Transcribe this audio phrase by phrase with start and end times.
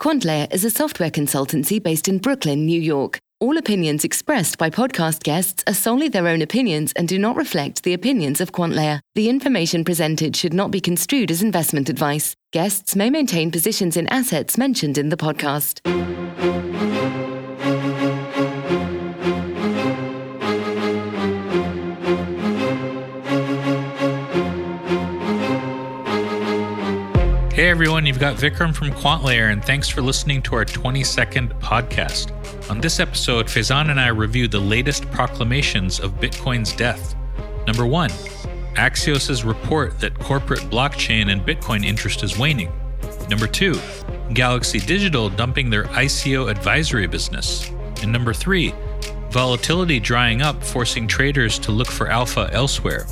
[0.00, 3.18] QuantLayer is a software consultancy based in Brooklyn, New York.
[3.40, 7.82] All opinions expressed by podcast guests are solely their own opinions and do not reflect
[7.82, 9.00] the opinions of QuantLayer.
[9.16, 12.36] The information presented should not be construed as investment advice.
[12.52, 15.80] Guests may maintain positions in assets mentioned in the podcast.
[27.68, 32.32] Hey everyone, you've got Vikram from QuantLayer, and thanks for listening to our 22nd podcast.
[32.70, 37.14] On this episode, Faizan and I review the latest proclamations of Bitcoin's death.
[37.66, 38.08] Number one,
[38.76, 42.72] Axios' report that corporate blockchain and Bitcoin interest is waning.
[43.28, 43.78] Number two,
[44.32, 47.70] Galaxy Digital dumping their ICO advisory business.
[48.02, 48.74] And number three,
[49.28, 53.04] volatility drying up, forcing traders to look for alpha elsewhere.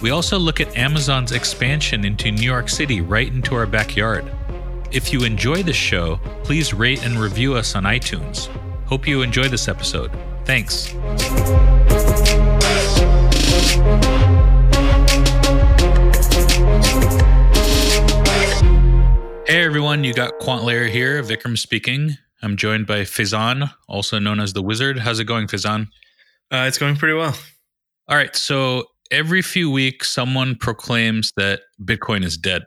[0.00, 4.30] We also look at Amazon's expansion into New York City right into our backyard.
[4.92, 8.46] If you enjoy this show, please rate and review us on iTunes.
[8.86, 10.12] Hope you enjoy this episode.
[10.44, 10.94] Thanks.
[19.48, 21.20] Hey everyone, you got QuantLayer here.
[21.24, 22.16] Vikram speaking.
[22.40, 25.00] I'm joined by Faizan, also known as the Wizard.
[25.00, 25.88] How's it going, Faizan?
[26.52, 27.36] Uh, it's going pretty well.
[28.06, 32.64] All right, so every few weeks someone proclaims that Bitcoin is dead.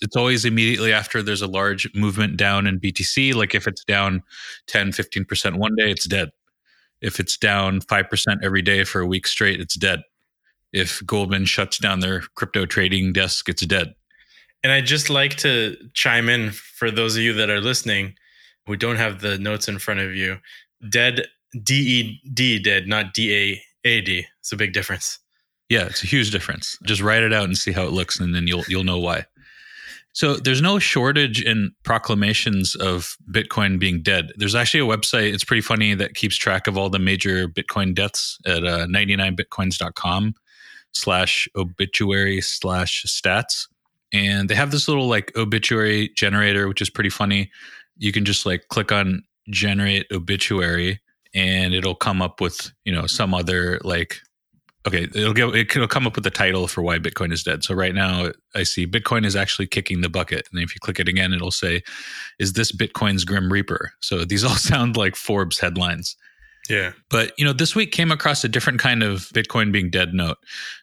[0.00, 3.34] It's always immediately after there's a large movement down in BTC.
[3.34, 4.22] Like if it's down
[4.66, 6.30] 10, 15% one day, it's dead.
[7.00, 10.00] If it's down 5% every day for a week straight, it's dead.
[10.72, 13.94] If Goldman shuts down their crypto trading desk, it's dead.
[14.62, 18.14] And I'd just like to chime in for those of you that are listening
[18.66, 20.38] who don't have the notes in front of you.
[20.88, 21.26] Dead,
[21.62, 24.26] D E D, dead, not D A A D.
[24.40, 25.18] It's a big difference.
[25.70, 26.76] Yeah, it's a huge difference.
[26.84, 29.24] Just write it out and see how it looks, and then you'll you'll know why.
[30.12, 34.32] So there's no shortage in proclamations of Bitcoin being dead.
[34.36, 35.32] There's actually a website.
[35.32, 40.34] It's pretty funny that keeps track of all the major Bitcoin deaths at uh, 99bitcoins.com
[40.92, 43.68] slash obituary slash stats.
[44.12, 47.52] And they have this little like obituary generator, which is pretty funny.
[47.96, 51.00] You can just like click on generate obituary
[51.32, 54.20] and it'll come up with, you know, some other like
[54.86, 55.54] okay, it'll go.
[55.54, 57.64] It'll come up with the title for why Bitcoin is dead.
[57.64, 60.98] So right now, I see Bitcoin is actually kicking the bucket, and if you click
[61.00, 61.82] it again, it'll say,
[62.38, 66.16] "Is this Bitcoin's Grim Reaper?" So these all sound like Forbes headlines.
[66.68, 70.14] Yeah, but you know, this week came across a different kind of Bitcoin being dead
[70.14, 70.38] note.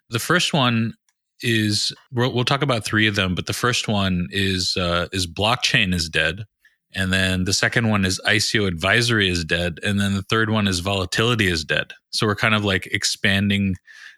[0.09, 0.94] The first one
[1.41, 5.28] is we'll, we'll talk about three of them, but the first one is uh, is
[5.28, 6.46] blockchain is dead.
[6.94, 9.80] And then the second one is ICO advisory is dead.
[9.84, 11.94] And then the third one is volatility is dead.
[12.12, 13.75] So we're kind of like expanding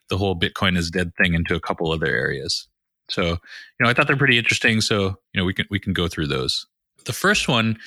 [0.10, 2.68] the whole Bitcoin is dead thing into a couple other areas.
[3.10, 3.38] So, you
[3.80, 4.82] know, I thought they're pretty interesting.
[4.82, 6.68] So, you know, we can we can go through those.
[7.06, 7.78] The first one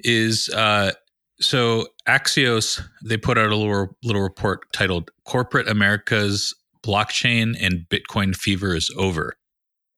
[0.00, 0.92] is uh,
[1.40, 6.54] so Axios they put out a little little report titled "Corporate America's
[6.84, 9.36] Blockchain and Bitcoin Fever is Over,"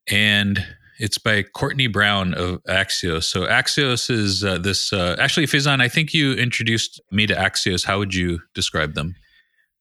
[0.08, 0.64] and
[0.98, 3.24] it's by Courtney Brown of Axios.
[3.24, 4.92] So Axios is uh, this.
[4.92, 7.84] Uh, actually, Faizan, I think you introduced me to Axios.
[7.84, 9.14] How would you describe them?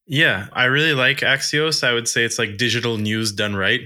[0.06, 1.86] Yeah, I really like Axios.
[1.86, 3.82] I would say it's like digital news done right.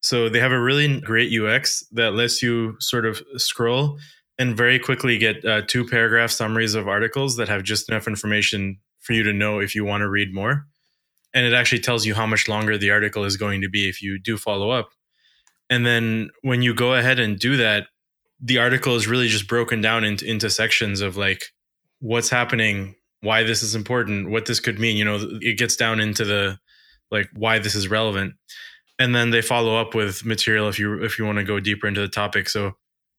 [0.00, 3.98] So they have a really great UX that lets you sort of scroll
[4.38, 8.78] and very quickly get uh, two paragraph summaries of articles that have just enough information
[9.00, 10.66] for you to know if you want to read more.
[11.34, 14.00] And it actually tells you how much longer the article is going to be if
[14.00, 14.90] you do follow up.
[15.70, 17.88] And then when you go ahead and do that,
[18.40, 21.44] the article is really just broken down into, into sections of like
[22.00, 24.96] what's happening, why this is important, what this could mean.
[24.96, 26.58] You know, it gets down into the
[27.10, 28.34] like why this is relevant.
[28.98, 31.86] And then they follow up with material if you if you want to go deeper
[31.86, 32.48] into the topic.
[32.48, 32.72] So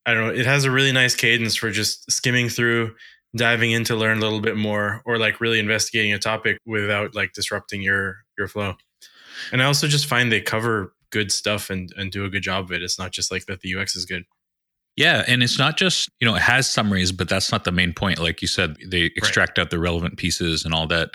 [0.06, 2.96] I don't know, it has a really nice cadence for just skimming through,
[3.36, 7.16] diving in to learn a little bit more, or like really investigating a topic without
[7.16, 8.76] like disrupting your your flow.
[9.52, 12.66] And I also just find they cover good stuff and and do a good job
[12.66, 12.84] of it.
[12.84, 14.26] It's not just like that the UX is good.
[15.00, 17.94] Yeah, and it's not just, you know, it has summaries, but that's not the main
[17.94, 18.20] point.
[18.20, 19.64] Like you said, they extract right.
[19.64, 21.12] out the relevant pieces and all that.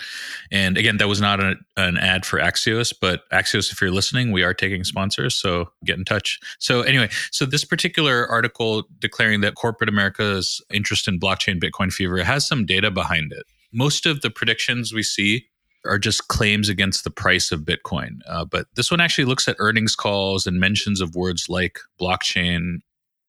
[0.51, 4.31] And again, that was not a, an ad for Axios, but Axios, if you're listening,
[4.31, 5.35] we are taking sponsors.
[5.35, 6.39] So get in touch.
[6.57, 12.23] So, anyway, so this particular article declaring that corporate America's interest in blockchain Bitcoin fever
[12.23, 13.43] has some data behind it.
[13.71, 15.45] Most of the predictions we see
[15.85, 18.19] are just claims against the price of Bitcoin.
[18.27, 22.79] Uh, but this one actually looks at earnings calls and mentions of words like blockchain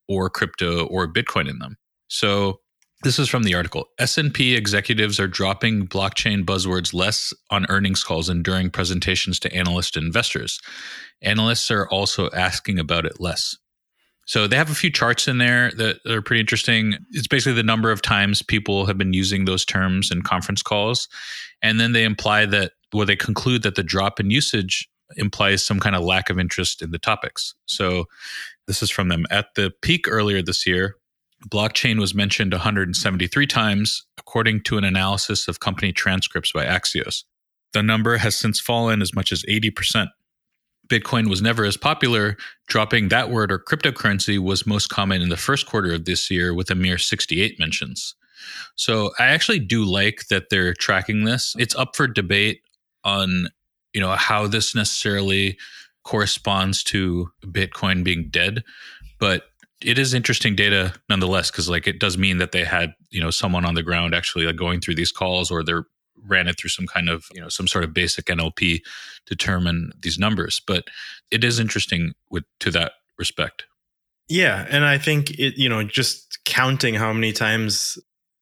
[0.07, 1.77] or crypto or Bitcoin in them.
[2.07, 2.59] So
[3.03, 3.85] this is from the article.
[3.99, 9.97] S&P executives are dropping blockchain buzzwords less on earnings calls and during presentations to analysts
[9.97, 10.59] investors.
[11.21, 13.55] Analysts are also asking about it less.
[14.27, 16.95] So they have a few charts in there that are pretty interesting.
[17.11, 21.07] It's basically the number of times people have been using those terms in conference calls.
[21.61, 25.79] And then they imply that, well, they conclude that the drop in usage implies some
[25.79, 27.55] kind of lack of interest in the topics.
[27.67, 28.05] So
[28.67, 29.25] this is from them.
[29.31, 30.97] At the peak earlier this year,
[31.47, 37.23] blockchain was mentioned 173 times, according to an analysis of company transcripts by Axios.
[37.71, 40.07] The number has since fallen as much as 80%.
[40.87, 42.37] Bitcoin was never as popular.
[42.67, 46.53] Dropping that word or cryptocurrency was most common in the first quarter of this year
[46.53, 48.15] with a mere 68 mentions.
[48.75, 51.55] So I actually do like that they're tracking this.
[51.57, 52.61] It's up for debate
[53.03, 53.47] on,
[53.93, 55.57] you know, how this necessarily
[56.03, 58.63] corresponds to Bitcoin being dead,
[59.19, 59.43] but
[59.83, 63.29] it is interesting data nonetheless because like it does mean that they had you know
[63.29, 65.85] someone on the ground actually like going through these calls or they're
[66.25, 68.81] ran it through some kind of you know some sort of basic NLP
[69.25, 70.61] determine these numbers.
[70.65, 70.85] But
[71.31, 73.65] it is interesting with to that respect.
[74.29, 77.97] Yeah, and I think it you know just counting how many times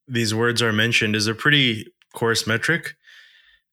[0.07, 2.95] these words are mentioned is a pretty coarse metric,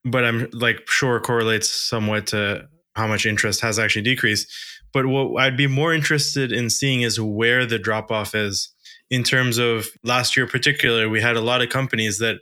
[0.04, 4.52] but I'm like sure correlates somewhat to how much interest has actually decreased.
[4.92, 8.72] But what I'd be more interested in seeing is where the drop off is
[9.10, 11.08] in terms of last year, particular.
[11.08, 12.36] We had a lot of companies that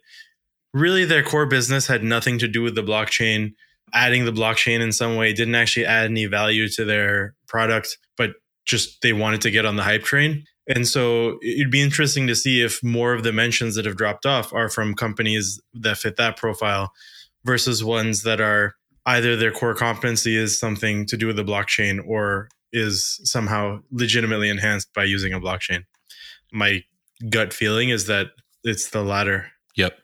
[0.73, 3.55] really their core business had nothing to do with the blockchain.
[3.93, 8.33] Adding the blockchain in some way didn't actually add any value to their product, but
[8.65, 10.45] just they wanted to get on the hype train.
[10.69, 14.27] And so it'd be interesting to see if more of the mentions that have dropped
[14.27, 16.93] off are from companies that fit that profile
[17.45, 18.77] versus ones that are
[19.07, 24.49] either their core competency is something to do with the blockchain or is somehow legitimately
[24.49, 25.85] enhanced by using a blockchain.
[26.53, 26.85] My
[27.29, 28.29] gut feeling is that
[28.63, 29.51] it's the latter.
[29.75, 29.99] Yep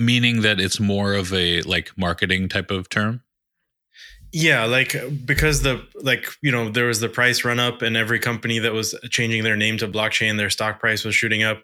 [0.00, 3.22] meaning that it's more of a like marketing type of term?
[4.32, 4.94] Yeah like
[5.24, 8.72] because the like you know there was the price run up and every company that
[8.72, 11.62] was changing their name to blockchain their stock price was shooting up.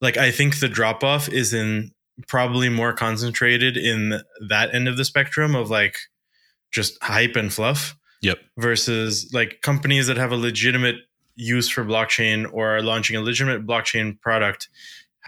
[0.00, 1.92] Like i think the drop off is in
[2.26, 5.96] probably more concentrated in that end of the spectrum of like
[6.72, 8.38] just hype and fluff yep.
[8.56, 10.96] versus like companies that have a legitimate
[11.36, 14.68] use for blockchain or are launching a legitimate blockchain product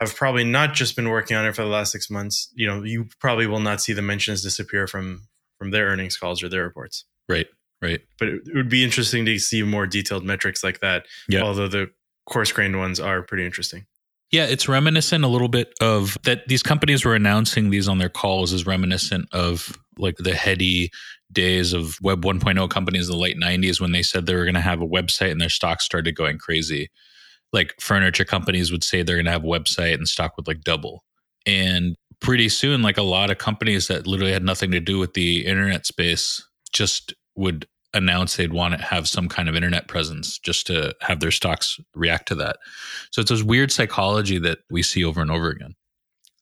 [0.01, 2.83] have probably not just been working on it for the last six months, you know,
[2.83, 6.63] you probably will not see the mentions disappear from from their earnings calls or their
[6.63, 7.05] reports.
[7.29, 7.47] Right.
[7.83, 8.01] Right.
[8.19, 11.07] But it, it would be interesting to see more detailed metrics like that.
[11.29, 11.43] Yeah.
[11.43, 11.91] Although the
[12.27, 13.87] coarse grained ones are pretty interesting.
[14.31, 18.09] Yeah, it's reminiscent a little bit of that these companies were announcing these on their
[18.09, 20.91] calls is reminiscent of like the heady
[21.33, 24.55] days of web 1.0 companies in the late 90s when they said they were going
[24.55, 26.91] to have a website and their stocks started going crazy
[27.53, 30.63] like furniture companies would say they're going to have a website and stock would like
[30.63, 31.05] double.
[31.47, 35.15] And pretty soon, like a lot of companies that literally had nothing to do with
[35.15, 40.39] the internet space just would announce they'd want to have some kind of internet presence
[40.39, 42.57] just to have their stocks react to that.
[43.11, 45.75] So it's this weird psychology that we see over and over again.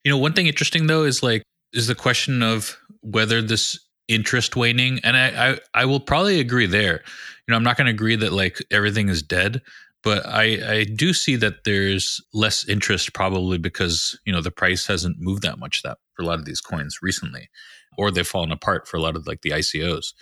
[0.05, 3.79] You know, one thing interesting though is like is the question of whether this
[4.09, 7.03] interest waning, and I I, I will probably agree there.
[7.47, 9.63] You know, I'm not going to agree that like everything is dead,
[10.05, 14.87] but I, I do see that there's less interest probably because you know the price
[14.87, 17.49] hasn't moved that much that for a lot of these coins recently
[17.97, 20.13] or they've fallen apart for a lot of like the icos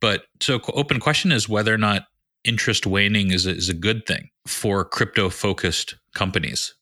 [0.00, 2.06] but so open question is whether or not
[2.44, 6.74] interest waning is a, is a good thing for crypto focused companies.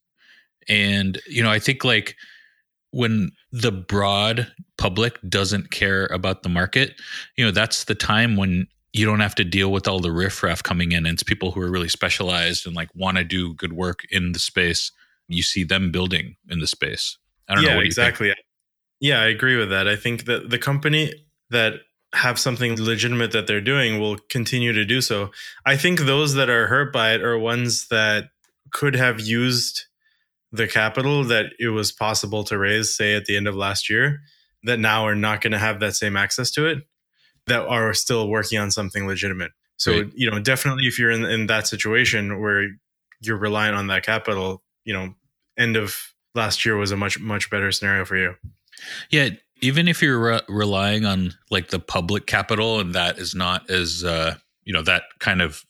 [0.69, 2.17] And you know i think like
[2.93, 7.01] when the broad public doesn't care about the market
[7.37, 10.63] you know that's the time when you don't have to deal with all the riffraff
[10.63, 11.07] coming in.
[11.07, 14.33] And it's people who are really specialized and like want to do good work in
[14.33, 14.93] the space.
[15.29, 17.17] You see them building in the space.
[17.49, 17.77] I don't yeah, know.
[17.77, 18.33] What exactly.
[19.01, 19.87] Yeah, I agree with that.
[19.87, 21.13] I think that the company
[21.51, 21.75] that
[22.13, 25.31] have something legitimate that they're doing will continue to do so.
[25.65, 28.31] I think those that are hurt by it are ones that
[28.73, 29.85] could have used
[30.51, 34.21] the capital that it was possible to raise, say at the end of last year,
[34.65, 36.79] that now are not going to have that same access to it
[37.47, 39.53] that are still working on something legitimate.
[39.77, 40.13] So, right.
[40.15, 42.69] you know, definitely if you're in, in that situation where
[43.21, 45.15] you're relying on that capital, you know,
[45.59, 45.97] end of
[46.35, 48.35] last year was a much, much better scenario for you.
[49.11, 49.31] Yeah.
[49.63, 54.05] Even if you're re- relying on like the public capital and that is not as,
[54.05, 55.65] uh, you know, that kind of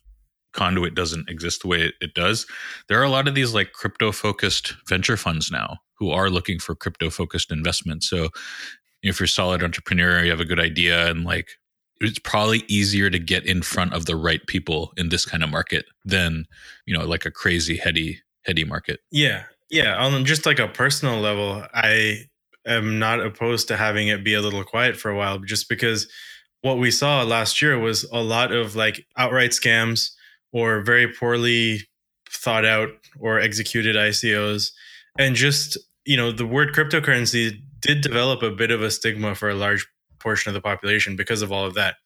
[0.53, 2.47] conduit doesn't exist the way it, it does.
[2.89, 6.59] There are a lot of these like crypto focused venture funds now who are looking
[6.59, 8.03] for crypto focused investment.
[8.03, 8.31] So
[9.03, 11.49] if you're a solid entrepreneur, you have a good idea and like
[12.01, 15.51] it's probably easier to get in front of the right people in this kind of
[15.51, 16.47] market than
[16.87, 21.21] you know like a crazy heady heady market yeah yeah on just like a personal
[21.21, 22.25] level i
[22.67, 26.09] am not opposed to having it be a little quiet for a while just because
[26.63, 30.11] what we saw last year was a lot of like outright scams
[30.53, 31.81] or very poorly
[32.29, 34.73] thought out or executed ICOs.
[35.19, 39.51] And just, you know, the word cryptocurrency did develop a bit of a stigma for
[39.51, 39.87] a large
[40.19, 41.97] portion of the population because of all of that.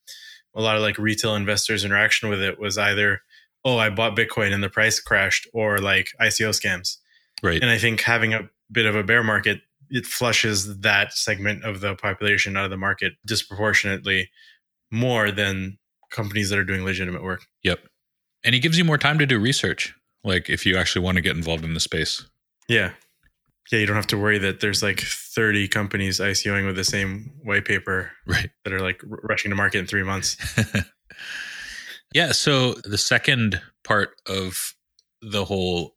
[0.55, 3.23] A lot of like retail investors' interaction with it was either,
[3.65, 6.99] oh, I bought Bitcoin and the price crashed, or like ICO scams.
[7.43, 7.61] Right.
[7.61, 11.81] And I think having a bit of a bear market, it flushes that segment of
[11.81, 14.31] the population out of the market disproportionately
[14.91, 15.79] more than
[16.11, 17.47] companies that are doing legitimate work.
[17.65, 17.81] Yep.
[18.45, 21.23] And it gives you more time to do research, like if you actually want to
[21.23, 22.25] get involved in the space.
[22.69, 22.93] Yeah.
[23.73, 27.33] Yeah, you don't have to worry that there's like 30 companies ICOing with the same
[27.43, 28.51] white paper Right.
[28.65, 30.37] that are like rushing to market in three months.
[32.15, 32.33] yeah.
[32.33, 34.75] So the second part of
[35.23, 35.97] the whole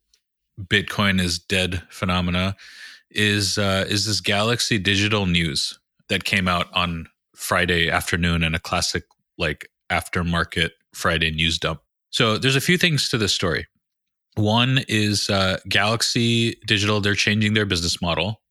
[0.59, 2.55] Bitcoin is dead phenomena
[3.11, 5.77] is uh, is this Galaxy Digital News
[6.09, 9.03] that came out on Friday afternoon in a classic
[9.37, 11.81] like aftermarket Friday news dump.
[12.09, 13.67] So there's a few things to this story.
[14.37, 18.41] One is uh, Galaxy Digital; they're changing their business model.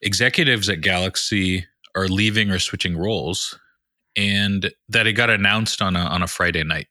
[0.00, 1.66] Executives at Galaxy
[1.96, 3.58] are leaving or switching roles,
[4.14, 6.86] and that it got announced on a on a Friday night.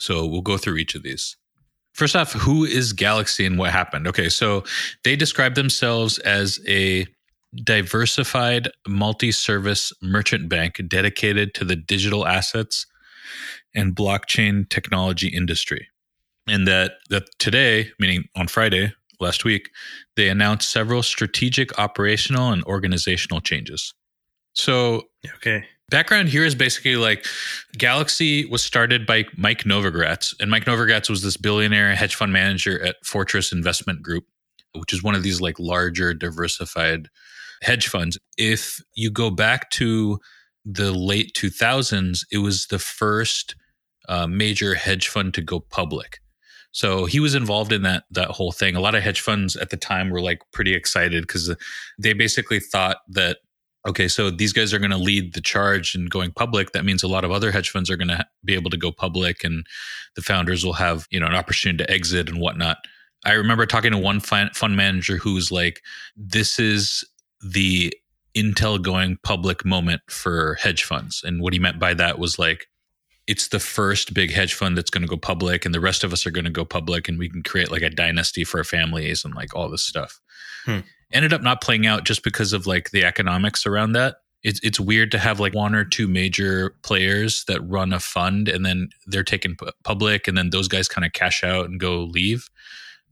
[0.00, 1.36] So we'll go through each of these.
[1.92, 4.08] First off, who is Galaxy and what happened?
[4.08, 4.64] Okay, so
[5.04, 7.06] they describe themselves as a
[7.54, 12.86] diversified multi-service merchant bank dedicated to the digital assets
[13.74, 15.88] and blockchain technology industry.
[16.48, 19.70] And that that today, meaning on Friday last week,
[20.16, 23.94] they announced several strategic operational and organizational changes.
[24.54, 25.04] So
[25.36, 25.64] Okay.
[25.90, 27.24] background here is basically like
[27.78, 32.82] Galaxy was started by Mike Novogratz, and Mike Novogratz was this billionaire hedge fund manager
[32.84, 34.24] at Fortress Investment Group,
[34.74, 37.08] which is one of these like larger diversified
[37.62, 38.18] hedge funds.
[38.36, 40.18] If you go back to
[40.64, 43.54] the late 2000s, it was the first
[44.08, 46.18] uh, major hedge fund to go public.
[46.72, 48.74] So he was involved in that that whole thing.
[48.74, 51.54] A lot of hedge funds at the time were like pretty excited because
[51.98, 53.38] they basically thought that
[53.86, 56.72] okay, so these guys are going to lead the charge in going public.
[56.72, 58.92] That means a lot of other hedge funds are going to be able to go
[58.92, 59.66] public, and
[60.16, 62.78] the founders will have you know an opportunity to exit and whatnot.
[63.24, 65.82] I remember talking to one fund manager who's like,
[66.16, 67.04] "This is
[67.42, 67.94] the
[68.34, 72.66] Intel going public moment for hedge funds," and what he meant by that was like.
[73.26, 76.12] It's the first big hedge fund that's going to go public, and the rest of
[76.12, 78.64] us are going to go public, and we can create like a dynasty for our
[78.64, 80.20] families and like all this stuff
[80.64, 80.80] hmm.
[81.12, 84.16] ended up not playing out just because of like the economics around that.
[84.42, 88.48] It's it's weird to have like one or two major players that run a fund
[88.48, 92.02] and then they're taken public and then those guys kind of cash out and go
[92.02, 92.50] leave,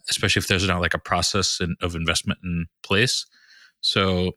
[0.09, 3.27] especially if there's not like a process in, of investment in place.
[3.81, 4.33] So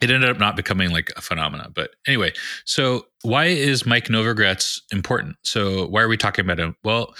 [0.00, 1.70] it ended up not becoming like a phenomena.
[1.74, 2.32] But anyway,
[2.64, 5.36] so why is Mike Novogratz important?
[5.42, 6.76] So why are we talking about him?
[6.84, 7.14] Well,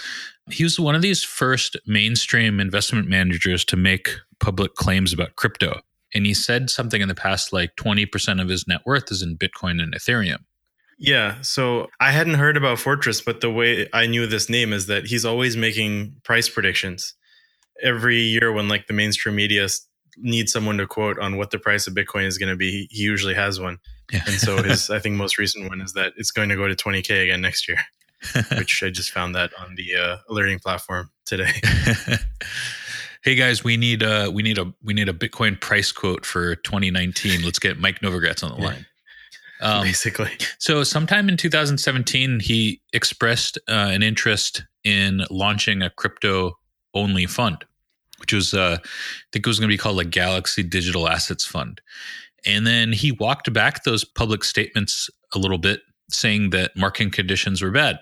[0.51, 5.81] he was one of these first mainstream investment managers to make public claims about crypto.
[6.13, 9.37] And he said something in the past like 20% of his net worth is in
[9.37, 10.43] Bitcoin and Ethereum.
[10.97, 11.41] Yeah.
[11.41, 15.07] So I hadn't heard about Fortress, but the way I knew this name is that
[15.07, 17.15] he's always making price predictions.
[17.83, 19.67] Every year, when like the mainstream media
[20.17, 23.03] needs someone to quote on what the price of Bitcoin is going to be, he-
[23.03, 23.77] usually has one.
[24.11, 24.21] Yeah.
[24.27, 26.75] And so his, I think, most recent one is that it's going to go to
[26.75, 27.79] 20K again next year,
[28.57, 31.51] which I just found that on the uh, alerting platform today.
[33.23, 36.55] hey guys, we need a we need a we need a Bitcoin price quote for
[36.55, 37.41] 2019.
[37.43, 38.65] Let's get Mike Novogratz on the Yeah.
[38.67, 38.85] line.
[39.61, 40.31] Um, basically.
[40.59, 46.57] So, sometime in 2017, he expressed uh, an interest in launching a crypto
[46.93, 47.63] only fund,
[48.25, 48.87] which was, uh, I
[49.31, 51.79] think it was going to be called a Galaxy Digital Assets Fund.
[52.43, 57.61] And then he walked back those public statements a little bit, saying that market conditions
[57.61, 57.99] were bad.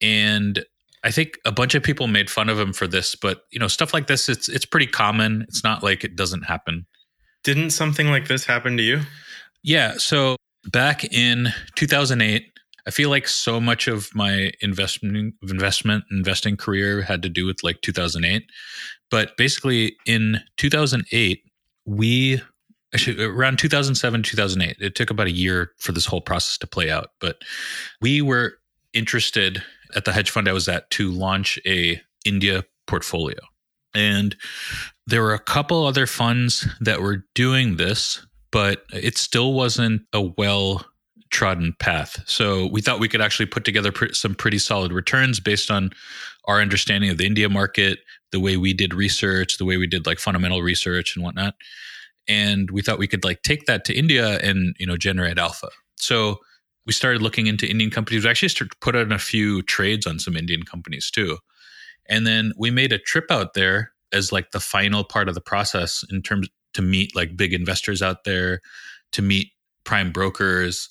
[0.00, 0.64] And
[1.02, 3.68] I think a bunch of people made fun of him for this, but you know,
[3.68, 5.42] stuff like this, it's it's pretty common.
[5.48, 6.86] It's not like it doesn't happen.
[7.42, 9.00] Didn't something like this happen to you?
[9.62, 9.98] Yeah.
[9.98, 10.36] So
[10.72, 12.50] back in 2008,
[12.86, 17.62] I feel like so much of my investment investment investing career had to do with
[17.62, 18.44] like 2008.
[19.14, 21.44] But basically, in 2008,
[21.86, 22.42] we
[22.92, 26.66] actually uh, around 2007 2008 it took about a year for this whole process to
[26.66, 27.42] play out but
[28.00, 28.54] we were
[28.92, 29.62] interested
[29.96, 33.38] at the hedge fund i was at to launch a india portfolio.
[33.94, 34.36] And
[35.06, 40.20] there were a couple other funds that were doing this but it still wasn't a
[40.22, 40.84] well
[41.30, 42.22] trodden path.
[42.26, 45.90] So we thought we could actually put together pr- some pretty solid returns based on
[46.46, 48.00] our understanding of the india market
[48.34, 51.54] the way we did research the way we did like fundamental research and whatnot
[52.28, 55.68] and we thought we could like take that to India and you know generate alpha.
[55.96, 56.40] So
[56.86, 58.24] we started looking into Indian companies.
[58.24, 61.38] We actually started put on a few trades on some Indian companies too.
[62.08, 65.40] And then we made a trip out there as like the final part of the
[65.40, 68.60] process in terms to meet like big investors out there,
[69.12, 69.52] to meet
[69.84, 70.90] prime brokers.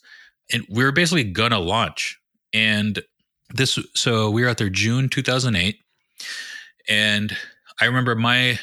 [0.51, 2.19] And we were basically gonna launch.
[2.53, 3.01] And
[3.53, 5.77] this so we were out there June 2008.
[6.89, 7.35] And
[7.81, 8.59] I remember my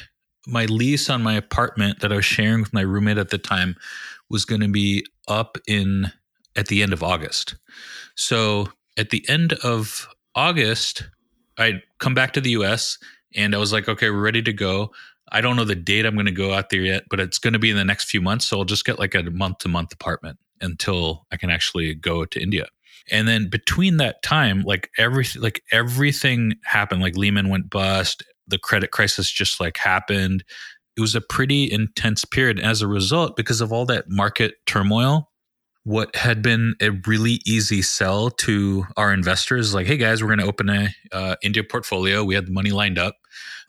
[0.47, 3.75] my lease on my apartment that I was sharing with my roommate at the time
[4.29, 6.11] was going to be up in
[6.55, 7.55] at the end of August.
[8.15, 11.07] So at the end of August,
[11.57, 12.97] I'd come back to the US
[13.35, 14.91] and I was like, okay, we're ready to go.
[15.31, 17.53] I don't know the date I'm going to go out there yet, but it's going
[17.53, 18.47] to be in the next few months.
[18.47, 22.25] So I'll just get like a month to month apartment until I can actually go
[22.25, 22.67] to India.
[23.09, 27.01] And then between that time, like everything, like everything happened.
[27.01, 30.43] Like Lehman went bust, the credit crisis just like happened.
[30.97, 32.59] It was a pretty intense period.
[32.59, 35.31] As a result, because of all that market turmoil,
[35.83, 40.39] what had been a really easy sell to our investors like hey guys we're going
[40.39, 43.15] to open a uh, india portfolio we had the money lined up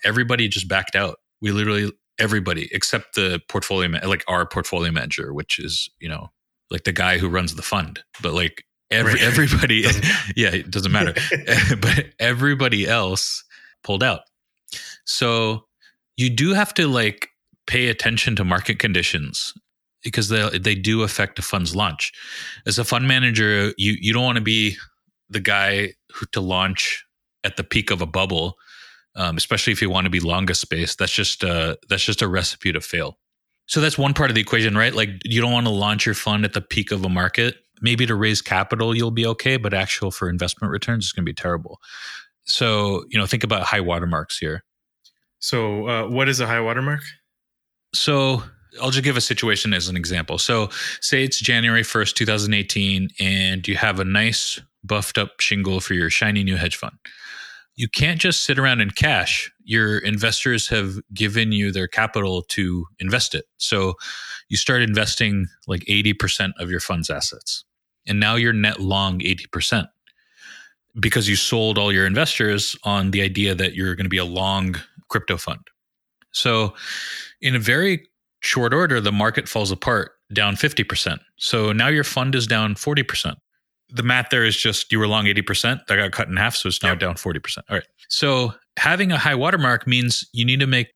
[0.05, 5.59] everybody just backed out we literally everybody except the portfolio like our portfolio manager which
[5.59, 6.29] is you know
[6.71, 9.23] like the guy who runs the fund but like every, right.
[9.31, 9.81] everybody
[10.37, 11.15] yeah it doesn't matter
[11.81, 13.45] but everybody else
[13.83, 14.21] pulled out
[15.05, 15.65] so
[16.17, 17.29] you do have to like
[17.67, 19.55] pay attention to market conditions
[20.03, 22.13] because they they do affect a fund's launch.
[22.67, 24.77] As a fund manager, you you don't want to be
[25.31, 27.05] the guy who to launch
[27.45, 28.57] at the peak of a bubble,
[29.17, 30.95] um, especially if you want to be longest space.
[30.95, 33.19] That's just a, that's just a recipe to fail.
[33.67, 34.95] So that's one part of the equation, right?
[34.95, 37.57] Like you don't want to launch your fund at the peak of a market.
[37.83, 41.31] Maybe to raise capital you'll be okay, but actual for investment returns is going to
[41.31, 41.81] be terrible.
[42.45, 44.65] So you know, think about high watermarks here.
[45.41, 47.03] So uh, what is a high watermark?
[47.95, 48.43] So
[48.81, 50.39] I'll just give a situation as an example.
[50.39, 50.69] So,
[51.01, 56.11] say it's January 1st, 2018, and you have a nice buffed up shingle for your
[56.11, 56.97] shiny new hedge fund.
[57.75, 59.51] You can't just sit around in cash.
[59.65, 63.45] Your investors have given you their capital to invest it.
[63.59, 63.95] So,
[64.49, 67.65] you start investing like 80% of your fund's assets.
[68.07, 69.89] And now you're net long 80%
[71.01, 74.25] because you sold all your investors on the idea that you're going to be a
[74.25, 74.77] long
[75.09, 75.61] crypto fund.
[76.33, 76.75] So,
[77.41, 78.07] in a very
[78.41, 81.19] short order, the market falls apart down 50%.
[81.37, 83.35] So now your fund is down 40%.
[83.91, 86.57] The math there is just you were long 80%, that got cut in half.
[86.57, 86.99] So it's now yep.
[86.99, 87.59] down 40%.
[87.69, 87.87] All right.
[88.09, 90.89] So having a high watermark means you need to make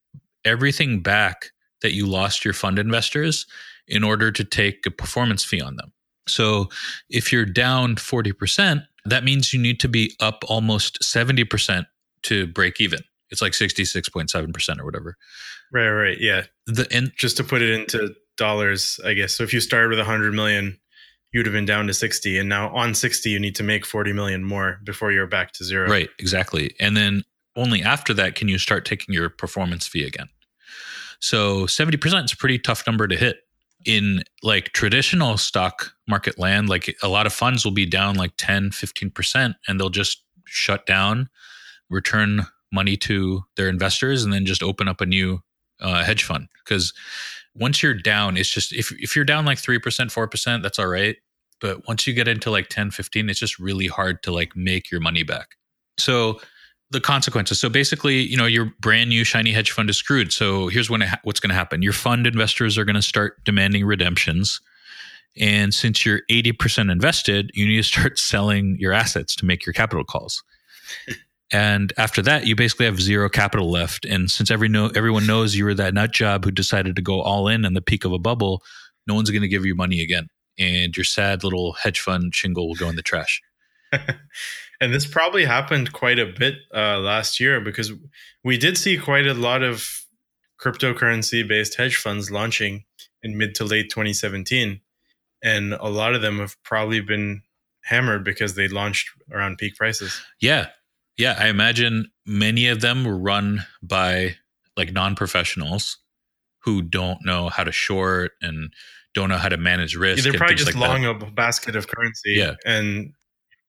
[0.44, 1.50] everything back
[1.82, 3.46] that you lost your fund investors
[3.86, 5.92] in order to take a performance fee on them.
[6.26, 6.68] So
[7.08, 11.86] if you're down 40%, that means you need to be up almost 70%
[12.24, 13.00] to break even.
[13.30, 15.16] It's like 66.7% or whatever.
[15.72, 16.44] Right, right, yeah.
[16.66, 19.34] The and just to put it into dollars, I guess.
[19.34, 20.78] So if you started with 100 million,
[21.32, 24.12] you'd have been down to 60 and now on 60 you need to make 40
[24.12, 25.88] million more before you're back to zero.
[25.88, 26.74] Right, exactly.
[26.78, 27.24] And then
[27.56, 30.28] only after that can you start taking your performance fee again.
[31.20, 33.38] So 70% is a pretty tough number to hit.
[33.86, 38.32] In like traditional stock market land, like a lot of funds will be down like
[38.36, 41.28] 10, 15%, and they'll just shut down,
[41.88, 45.40] return money to their investors, and then just open up a new
[45.80, 46.48] uh, hedge fund.
[46.64, 46.92] Because
[47.58, 51.16] once you're down it's just if, if you're down like 3% 4% that's all right
[51.60, 54.90] but once you get into like 10 15 it's just really hard to like make
[54.90, 55.56] your money back.
[55.98, 56.40] So
[56.90, 60.68] the consequences so basically you know your brand new shiny hedge fund is screwed so
[60.68, 63.84] here's when ha- what's going to happen your fund investors are going to start demanding
[63.84, 64.60] redemptions
[65.38, 69.72] and since you're 80% invested you need to start selling your assets to make your
[69.72, 70.42] capital calls
[71.52, 74.04] And after that, you basically have zero capital left.
[74.04, 77.20] And since every no, everyone knows you were that nut job who decided to go
[77.20, 78.62] all in on the peak of a bubble,
[79.06, 80.28] no one's going to give you money again.
[80.58, 83.40] And your sad little hedge fund shingle will go in the trash.
[84.80, 87.92] and this probably happened quite a bit uh, last year because
[88.44, 90.04] we did see quite a lot of
[90.60, 92.84] cryptocurrency based hedge funds launching
[93.22, 94.80] in mid to late 2017.
[95.42, 97.42] And a lot of them have probably been
[97.84, 100.20] hammered because they launched around peak prices.
[100.40, 100.68] Yeah.
[101.16, 104.36] Yeah, I imagine many of them were run by
[104.76, 105.98] like non-professionals
[106.58, 108.72] who don't know how to short and
[109.14, 110.24] don't know how to manage risk.
[110.24, 111.26] Yeah, they're probably just like long that.
[111.26, 112.34] a basket of currency.
[112.34, 112.54] Yeah.
[112.66, 113.14] And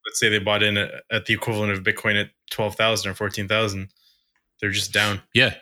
[0.07, 3.89] let's say they bought in at, at the equivalent of Bitcoin at 12,000 or 14,000.
[4.61, 5.21] They're just down.
[5.33, 5.55] Yeah.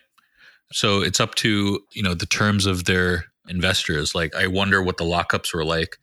[0.71, 4.13] So it's up to, you know, the terms of their investors.
[4.13, 5.97] Like I wonder what the lockups were like.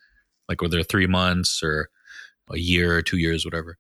[0.49, 1.89] Like were there three months or
[2.51, 3.79] a year or two years, whatever.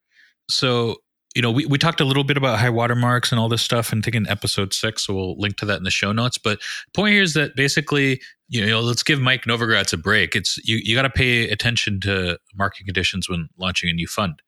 [0.48, 0.98] So
[1.34, 3.92] you know, we, we talked a little bit about high watermarks and all this stuff,
[3.92, 6.38] and taking episode six, so we'll link to that in the show notes.
[6.38, 6.60] But
[6.94, 10.36] point here is that basically, you know, let's give Mike Novogratz a break.
[10.36, 14.42] It's you, you got to pay attention to market conditions when launching a new fund.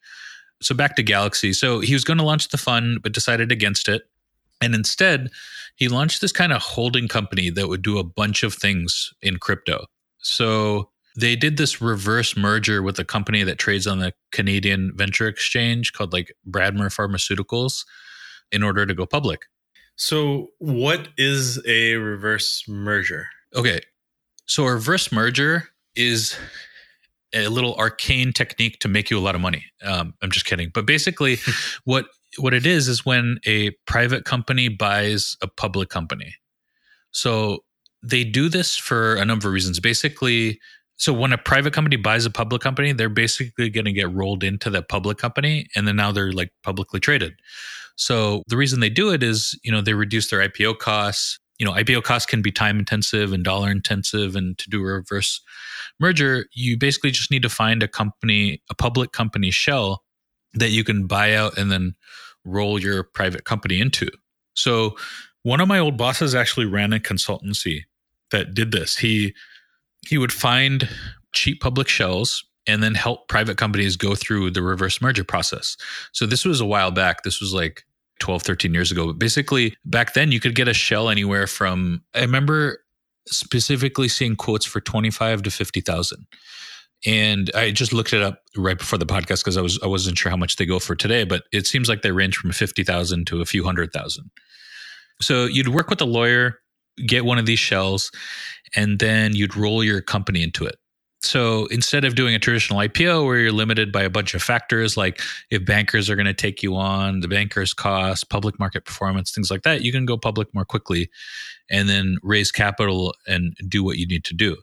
[0.63, 1.53] So back to Galaxy.
[1.53, 4.03] So he was going to launch the fund, but decided against it.
[4.61, 5.31] And instead,
[5.77, 9.39] he launched this kind of holding company that would do a bunch of things in
[9.39, 9.87] crypto.
[10.19, 15.29] So they did this reverse merger with a company that trades on the Canadian Venture
[15.29, 17.85] Exchange called like Bradmer Pharmaceuticals
[18.51, 19.43] in order to go public.
[19.97, 23.29] So, what is a reverse merger?
[23.55, 23.81] Okay.
[24.47, 26.37] So, a reverse merger is
[27.33, 29.65] a little arcane technique to make you a lot of money.
[29.85, 30.71] Um, I'm just kidding.
[30.75, 31.39] But basically,
[31.85, 32.07] what
[32.39, 36.35] what it is is when a private company buys a public company.
[37.13, 37.65] So
[38.03, 39.79] they do this for a number of reasons.
[39.79, 40.61] Basically,
[40.97, 44.45] so when a private company buys a public company, they're basically going to get rolled
[44.45, 47.35] into that public company, and then now they're like publicly traded.
[47.97, 51.39] So the reason they do it is, you know, they reduce their IPO costs.
[51.59, 54.85] You know, IPO costs can be time intensive and dollar intensive, and to do a
[54.85, 55.41] reverse
[56.01, 60.03] merger, you basically just need to find a company, a public company shell
[60.55, 61.95] that you can buy out and then
[62.45, 64.09] roll your private company into.
[64.55, 64.97] So
[65.43, 67.83] one of my old bosses actually ran a consultancy
[68.31, 68.97] that did this.
[68.97, 69.35] He
[70.09, 70.89] he would find
[71.33, 75.77] cheap public shells and then help private companies go through the reverse merger process.
[76.13, 77.23] So this was a while back.
[77.23, 77.85] This was like
[78.21, 79.07] 12, 13 years ago.
[79.07, 82.79] But basically, back then you could get a shell anywhere from I remember
[83.27, 86.27] specifically seeing quotes for 25 to 50,000
[87.07, 90.17] and I just looked it up right before the podcast because I was I wasn't
[90.17, 92.83] sure how much they go for today, but it seems like they range from fifty
[92.83, 94.31] thousand to a few hundred thousand.
[95.21, 96.61] So you'd work with a lawyer,
[97.07, 98.11] get one of these shells,
[98.75, 100.77] and then you'd roll your company into it.
[101.25, 104.95] So instead of doing a traditional IPO where you're limited by a bunch of factors
[104.97, 109.31] like if bankers are going to take you on, the bankers' cost, public market performance,
[109.31, 111.09] things like that, you can go public more quickly
[111.71, 114.57] and then raise capital and do what you need to do.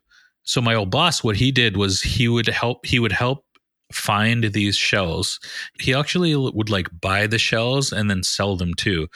[0.43, 2.85] So my old boss, what he did was he would help.
[2.85, 3.43] He would help
[3.91, 5.39] find these shells.
[5.79, 9.07] He actually would like buy the shells and then sell them too.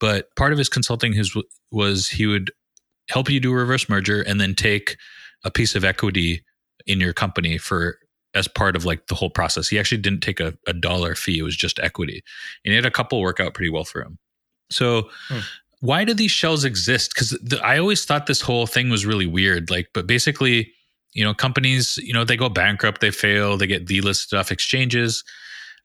[0.00, 1.36] But part of his consulting his
[1.70, 2.52] was he would
[3.08, 4.96] help you do a reverse merger and then take
[5.44, 6.44] a piece of equity
[6.86, 7.98] in your company for
[8.34, 9.68] as part of like the whole process.
[9.68, 12.22] He actually didn't take a, a dollar fee; it was just equity,
[12.64, 14.18] and he had a couple work out pretty well for him.
[14.70, 15.46] So hmm
[15.80, 17.12] why do these shells exist?
[17.14, 19.68] Because I always thought this whole thing was really weird.
[19.68, 20.72] Like, but basically,
[21.12, 25.24] you know, companies, you know, they go bankrupt, they fail, they get delisted off exchanges,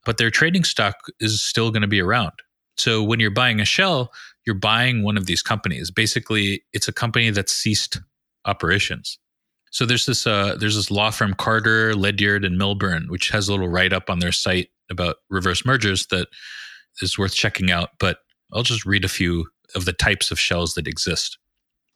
[0.05, 2.33] but their trading stock is still going to be around.
[2.77, 4.11] So when you're buying a shell,
[4.47, 5.91] you're buying one of these companies.
[5.91, 7.99] Basically, it's a company that ceased
[8.45, 9.19] operations.
[9.71, 13.51] So there's this uh, there's this law firm Carter, Ledyard, and Milburn, which has a
[13.51, 16.29] little write up on their site about reverse mergers that
[17.01, 17.89] is worth checking out.
[17.99, 18.19] But
[18.53, 21.37] I'll just read a few of the types of shells that exist.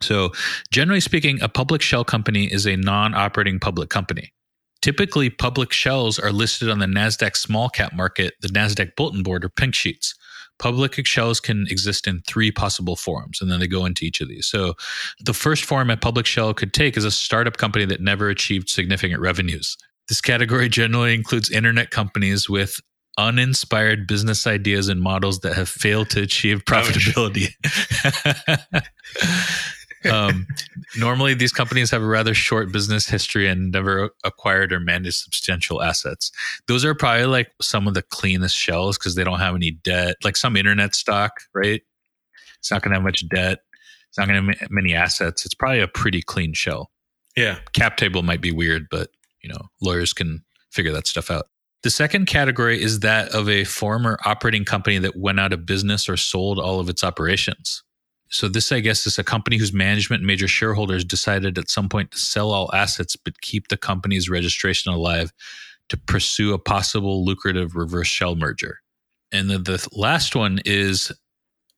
[0.02, 0.32] So,
[0.72, 4.34] generally speaking, a public shell company is a non operating public company.
[4.82, 9.46] Typically, public shells are listed on the NASDAQ small cap market, the NASDAQ bulletin board,
[9.46, 10.16] or pink sheets.
[10.62, 14.30] Public shells can exist in three possible forms, and then they go into each of
[14.30, 14.46] these.
[14.46, 14.76] So,
[15.20, 18.70] the first form a public shell could take is a startup company that never achieved
[18.70, 19.76] significant revenues.
[20.08, 22.80] This category generally includes internet companies with
[23.18, 27.50] uninspired business ideas and models that have failed to achieve profitability.
[30.10, 30.48] um,
[30.98, 35.82] normally, these companies have a rather short business history and never acquired or managed substantial
[35.82, 36.32] assets.
[36.68, 40.18] Those are probably like some of the cleanest shells because they don't have any debt.
[40.24, 41.82] Like some internet stock, right?
[42.60, 43.60] It's not going to have much debt.
[44.10, 45.46] It's not going to have many assets.
[45.46, 46.92] It's probably a pretty clean shell.
[47.36, 47.60] Yeah.
[47.74, 49.10] Cap table might be weird, but
[49.42, 51.48] you know, lawyers can figure that stuff out.
[51.84, 56.08] The second category is that of a former operating company that went out of business
[56.08, 57.84] or sold all of its operations.
[58.32, 61.90] So, this, I guess, is a company whose management and major shareholders decided at some
[61.90, 65.34] point to sell all assets but keep the company's registration alive
[65.90, 68.80] to pursue a possible lucrative reverse shell merger.
[69.34, 71.12] And the, the last one is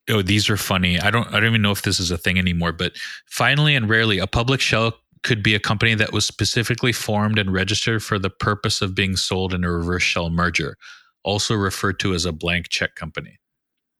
[0.08, 1.00] oh, these are funny.
[1.00, 2.92] I don't I don't even know if this is a thing anymore, but
[3.26, 7.52] finally and rarely a public shell could be a company that was specifically formed and
[7.52, 10.76] registered for the purpose of being sold in a reverse shell merger,
[11.24, 13.38] also referred to as a blank check company.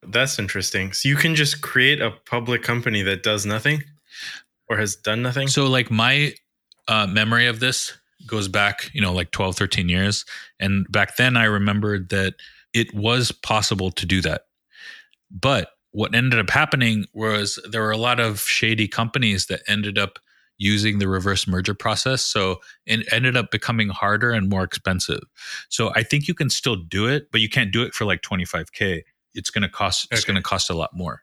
[0.06, 0.92] That's interesting.
[0.92, 3.84] So you can just create a public company that does nothing
[4.68, 5.48] or has done nothing?
[5.48, 6.34] So, like, my
[6.88, 10.24] uh, memory of this goes back, you know, like 12, 13 years.
[10.58, 12.34] And back then, I remembered that
[12.72, 14.42] it was possible to do that.
[15.30, 19.98] But what ended up happening was there were a lot of shady companies that ended
[19.98, 20.18] up
[20.56, 22.24] using the reverse merger process.
[22.24, 25.20] So it ended up becoming harder and more expensive.
[25.68, 28.22] So I think you can still do it, but you can't do it for like
[28.22, 29.02] 25K.
[29.34, 30.16] It's going to cost, okay.
[30.16, 31.22] it's going to cost a lot more.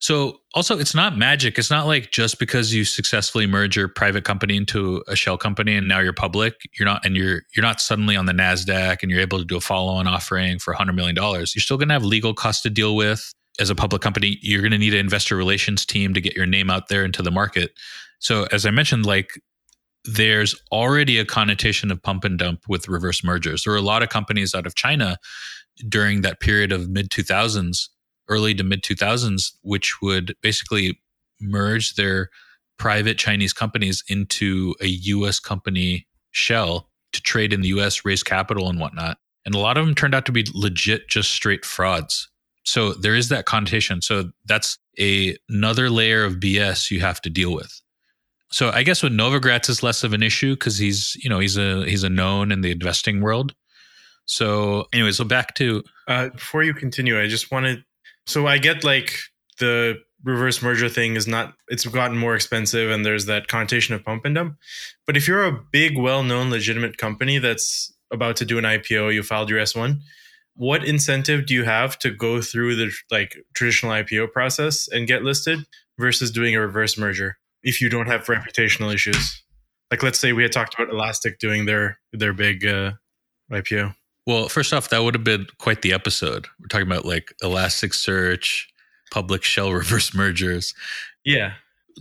[0.00, 1.58] So also it's not magic.
[1.58, 5.74] It's not like just because you successfully merge your private company into a shell company
[5.76, 9.10] and now you're public, you're not and you're you're not suddenly on the Nasdaq and
[9.10, 11.52] you're able to do a follow-on offering for 100 million dollars.
[11.56, 14.60] You're still going to have legal costs to deal with as a public company, you're
[14.60, 17.30] going to need an investor relations team to get your name out there into the
[17.30, 17.72] market.
[18.20, 19.30] So, as I mentioned, like
[20.04, 23.64] there's already a connotation of pump and dump with reverse mergers.
[23.64, 25.18] There are a lot of companies out of China
[25.88, 27.88] during that period of mid 2000s,
[28.28, 31.00] early to mid 2000s, which would basically
[31.40, 32.30] merge their
[32.78, 38.68] private Chinese companies into a US company shell to trade in the US, raise capital
[38.68, 39.18] and whatnot.
[39.44, 42.28] And a lot of them turned out to be legit, just straight frauds.
[42.64, 44.02] So there is that connotation.
[44.02, 47.80] So that's a, another layer of BS you have to deal with.
[48.50, 51.56] So I guess with Novogratz is less of an issue because he's you know he's
[51.58, 53.54] a he's a known in the investing world.
[54.28, 57.84] So anyway, so back to uh, before you continue, I just wanted
[58.26, 59.18] so I get like
[59.58, 64.04] the reverse merger thing is not it's gotten more expensive and there's that connotation of
[64.04, 64.56] pump and dump.
[65.06, 69.22] But if you're a big, well-known, legitimate company that's about to do an IPO, you
[69.22, 69.98] filed your S1,
[70.54, 75.22] what incentive do you have to go through the like traditional IPO process and get
[75.22, 75.60] listed
[75.98, 77.38] versus doing a reverse merger?
[77.62, 79.42] if you don't have reputational issues.
[79.90, 82.92] Like let's say we had talked about Elastic doing their their big uh,
[83.50, 83.94] IPO.
[84.28, 86.46] Well, first off, that would have been quite the episode.
[86.60, 88.64] We're talking about like Elasticsearch,
[89.10, 90.72] public shell reverse mergers.
[91.24, 91.54] Yeah.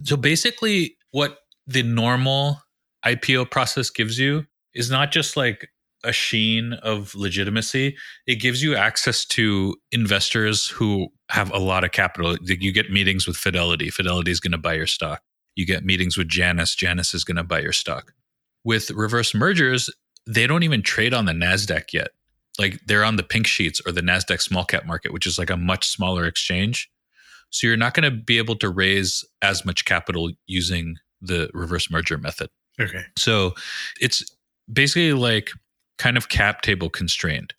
[0.04, 2.62] So basically, what the normal
[3.06, 5.70] IPO process gives you is not just like
[6.04, 7.98] a sheen of legitimacy.
[8.28, 12.38] It gives you access to investors who have a lot of capital.
[12.44, 13.90] You get meetings with Fidelity.
[13.90, 15.24] Fidelity is going to buy your stock
[15.58, 16.76] you get meetings with Janus.
[16.76, 18.14] Janus is going to buy your stock.
[18.64, 19.90] With reverse mergers,
[20.26, 22.10] they don't even trade on the NASDAQ yet.
[22.58, 25.50] Like they're on the pink sheets or the NASDAQ small cap market, which is like
[25.50, 26.90] a much smaller exchange.
[27.50, 31.90] So you're not going to be able to raise as much capital using the reverse
[31.90, 32.50] merger method.
[32.80, 33.04] Okay.
[33.18, 33.54] So
[34.02, 34.24] it's
[34.72, 35.52] basically like
[35.98, 37.54] kind of cap table constrained.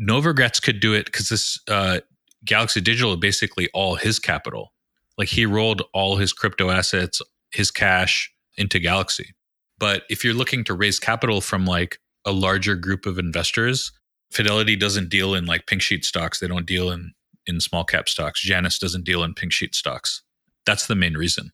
[0.00, 2.00] Novogratz could do it because this uh,
[2.44, 4.72] Galaxy Digital basically all his capital.
[5.18, 7.20] Like he rolled all his crypto assets,
[7.52, 9.34] his cash into Galaxy.
[9.78, 13.92] But if you're looking to raise capital from like a larger group of investors,
[14.34, 16.40] Fidelity doesn't deal in like pink sheet stocks.
[16.40, 17.12] They don't deal in
[17.46, 18.40] in small cap stocks.
[18.40, 20.22] Janus doesn't deal in pink sheet stocks.
[20.66, 21.52] That's the main reason.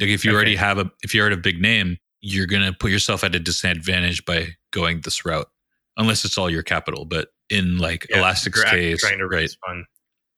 [0.00, 0.36] Like if you okay.
[0.36, 3.40] already have a if you're at a big name, you're gonna put yourself at a
[3.40, 5.48] disadvantage by going this route,
[5.96, 7.04] unless it's all your capital.
[7.04, 9.84] But in like yeah, Elastic's case, trying to raise right, fund.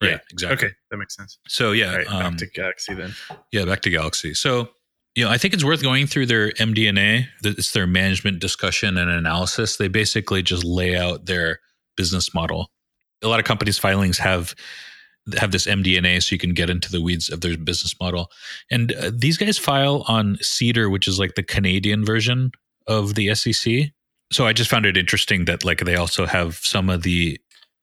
[0.03, 0.11] Right.
[0.11, 0.67] Yeah, exactly.
[0.67, 1.39] Okay, that makes sense.
[1.47, 3.15] So yeah, right, um, back to Galaxy then.
[3.53, 4.35] Yeah, back to Galaxy.
[4.35, 4.71] So
[5.15, 7.29] you know, I think it's worth going through their MD&A.
[7.45, 9.77] It's their management discussion and analysis.
[9.77, 11.61] They basically just lay out their
[11.97, 12.71] business model.
[13.23, 14.55] A lot of companies' filings have
[15.39, 18.31] have this MD&A, so you can get into the weeds of their business model.
[18.71, 22.53] And uh, these guys file on SEDAR, which is like the Canadian version
[22.87, 23.91] of the SEC.
[24.31, 27.41] So I just found it interesting that like they also have some of the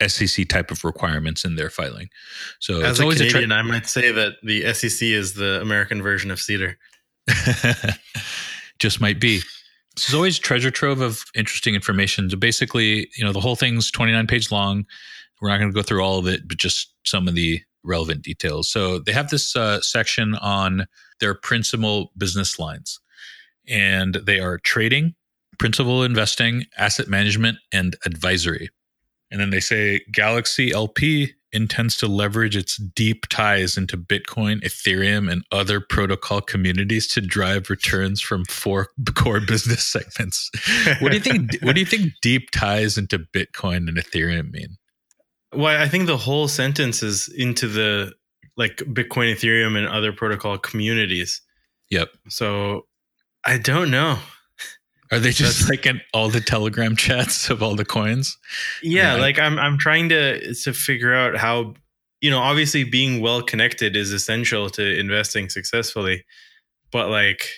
[0.07, 2.09] SEC type of requirements in their filing.
[2.59, 6.01] So as a Canadian, a tra- I might say that the SEC is the American
[6.01, 6.77] version of SEDAR.
[8.79, 9.41] Just might be.
[9.95, 12.29] There's always treasure trove of interesting information.
[12.29, 14.85] So basically, you know, the whole thing's 29 page long.
[15.41, 18.21] We're not going to go through all of it, but just some of the relevant
[18.21, 18.69] details.
[18.69, 20.85] So they have this uh, section on
[21.19, 22.99] their principal business lines,
[23.67, 25.15] and they are trading,
[25.57, 28.69] principal investing, asset management, and advisory.
[29.31, 35.31] And then they say Galaxy LP intends to leverage its deep ties into Bitcoin, Ethereum,
[35.31, 40.49] and other protocol communities to drive returns from four core business segments.
[40.99, 41.57] What do you think?
[41.61, 44.77] what do you think deep ties into Bitcoin and Ethereum mean?
[45.53, 48.13] Well, I think the whole sentence is into the
[48.57, 51.41] like Bitcoin, Ethereum, and other protocol communities.
[51.89, 52.09] Yep.
[52.29, 52.85] So
[53.45, 54.19] I don't know.
[55.11, 58.37] Are they just like in all the Telegram chats of all the coins?
[58.81, 61.73] Yeah, yeah, like I'm I'm trying to to figure out how
[62.21, 66.23] you know, obviously being well connected is essential to investing successfully.
[66.91, 67.49] But like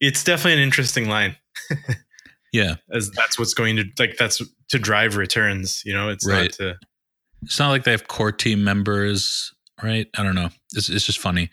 [0.00, 1.36] it's definitely an interesting line.
[2.52, 2.76] yeah.
[2.92, 6.42] As that's what's going to like that's to drive returns, you know, it's right.
[6.42, 6.74] not to
[7.42, 10.06] It's not like they have core team members, right?
[10.16, 10.50] I don't know.
[10.74, 11.50] It's it's just funny.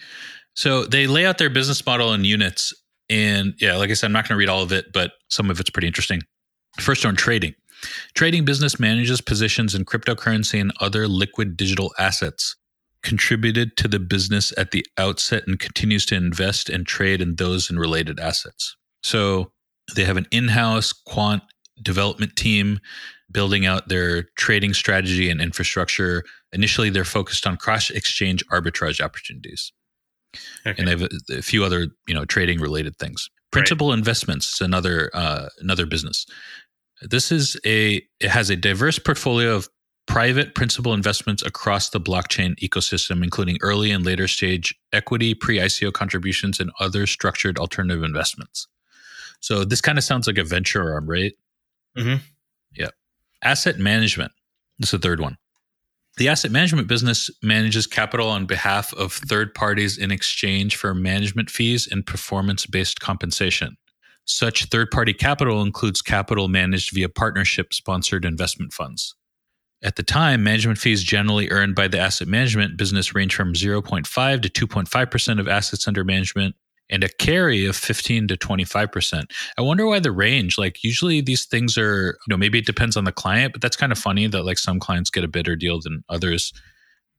[0.56, 2.74] So they lay out their business model in units
[3.14, 5.52] and yeah, like I said, I'm not going to read all of it, but some
[5.52, 6.24] of it's pretty interesting.
[6.80, 7.54] First on trading.
[8.16, 12.56] Trading business manages positions in cryptocurrency and other liquid digital assets,
[13.04, 17.70] contributed to the business at the outset, and continues to invest and trade in those
[17.70, 18.76] and related assets.
[19.04, 19.52] So
[19.96, 21.44] they have an in house quant
[21.84, 22.80] development team
[23.32, 26.24] building out their trading strategy and infrastructure.
[26.52, 29.72] Initially, they're focused on cross exchange arbitrage opportunities.
[30.66, 30.76] Okay.
[30.78, 33.30] And they have a, a, few other, you know, trading related things.
[33.52, 33.98] Principal right.
[33.98, 36.26] investments is another uh, another business.
[37.02, 39.70] This is a it has a diverse portfolio of
[40.06, 45.94] private principal investments across the blockchain ecosystem, including early and later stage equity, pre ICO
[45.94, 48.68] contributions, and other structured alternative investments.
[49.40, 51.34] So this kind of sounds like a venture arm, right?
[51.98, 52.24] Mm-hmm.
[52.76, 52.90] Yeah.
[53.44, 54.32] Asset management.
[54.80, 55.38] This is the third one.
[56.18, 61.50] The asset management business manages capital on behalf of third parties in exchange for management
[61.50, 63.78] fees and performance based compensation.
[64.26, 69.16] Such third party capital includes capital managed via partnership sponsored investment funds.
[69.84, 74.42] At the time, management fees generally earned by the asset management business range from 0.5
[74.42, 76.56] to 2.5% of assets under management
[76.94, 79.24] and a carry of 15 to 25%.
[79.58, 82.96] I wonder why the range, like usually these things are, you know, maybe it depends
[82.96, 85.56] on the client, but that's kind of funny that like some clients get a better
[85.56, 86.54] deal than others.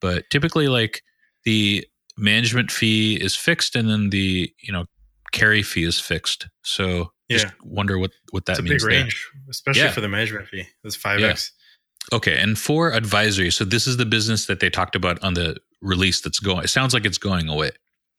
[0.01, 1.03] But typically like
[1.45, 4.85] the management fee is fixed and then the, you know,
[5.33, 6.49] carry fee is fixed.
[6.63, 7.39] So Yeah.
[7.39, 8.83] just wonder what what that It's a means.
[8.85, 9.01] big there.
[9.03, 9.93] range, especially Yeah.
[9.93, 10.67] for the management fee.
[10.85, 11.51] It's 5x.
[12.13, 15.57] Okay, and for advisory, so this is the business that they talked about on the
[15.81, 16.63] release that's going.
[16.63, 17.71] It sounds like it's going away.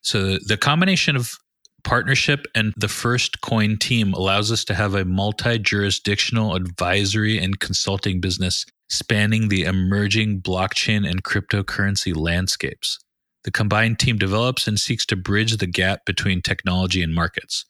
[0.01, 1.37] So the combination of
[1.85, 8.19] partnership and the first coin team allows us to have a multi-jurisdictional advisory and consulting
[8.19, 12.99] business spanning the emerging blockchain and cryptocurrency landscapes.
[13.45, 17.65] The combined team develops and seeks to bridge the gap between technology and markets.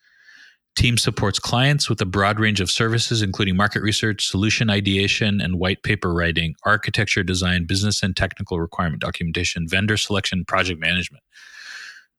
[0.75, 5.59] Team supports clients with a broad range of services, including market research, solution ideation, and
[5.59, 11.23] white paper writing, architecture design, business and technical requirement documentation, vendor selection, project management.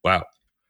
[0.04, 0.24] Wow.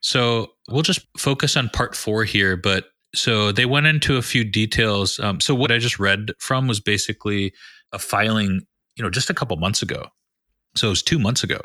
[0.07, 2.57] So we'll just focus on part four here.
[2.57, 5.19] But so they went into a few details.
[5.19, 7.53] Um, so what I just read from was basically
[7.91, 8.61] a filing,
[8.95, 10.07] you know, just a couple months ago.
[10.77, 11.59] So it was two months ago.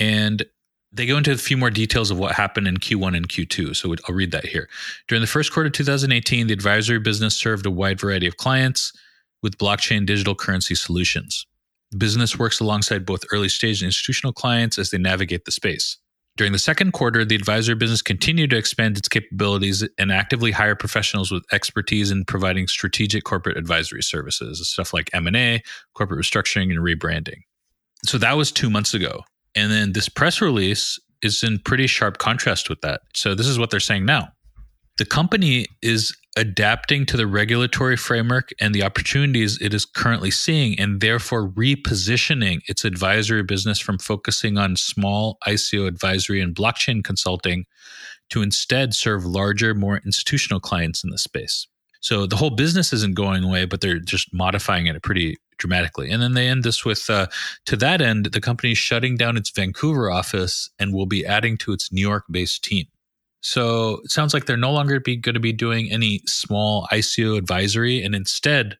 [0.00, 0.42] And
[0.90, 3.76] they go into a few more details of what happened in Q1 and Q2.
[3.76, 4.70] So I'll read that here.
[5.06, 8.94] During the first quarter of 2018, the advisory business served a wide variety of clients
[9.42, 11.46] with blockchain digital currency solutions.
[11.90, 15.98] The business works alongside both early stage and institutional clients as they navigate the space.
[16.36, 20.74] During the second quarter, the advisory business continued to expand its capabilities and actively hire
[20.74, 25.62] professionals with expertise in providing strategic corporate advisory services, stuff like M&A,
[25.94, 27.42] corporate restructuring, and rebranding.
[28.06, 29.20] So that was 2 months ago.
[29.54, 33.02] And then this press release is in pretty sharp contrast with that.
[33.14, 34.28] So this is what they're saying now.
[34.98, 40.78] The company is adapting to the regulatory framework and the opportunities it is currently seeing,
[40.78, 47.64] and therefore repositioning its advisory business from focusing on small ICO advisory and blockchain consulting
[48.30, 51.66] to instead serve larger, more institutional clients in the space.
[52.00, 56.10] So the whole business isn't going away, but they're just modifying it pretty dramatically.
[56.10, 57.28] And then they end this with uh,
[57.66, 61.56] to that end, the company is shutting down its Vancouver office and will be adding
[61.58, 62.86] to its New York based team.
[63.42, 67.36] So it sounds like they're no longer be, going to be doing any small ICO
[67.36, 68.78] advisory and instead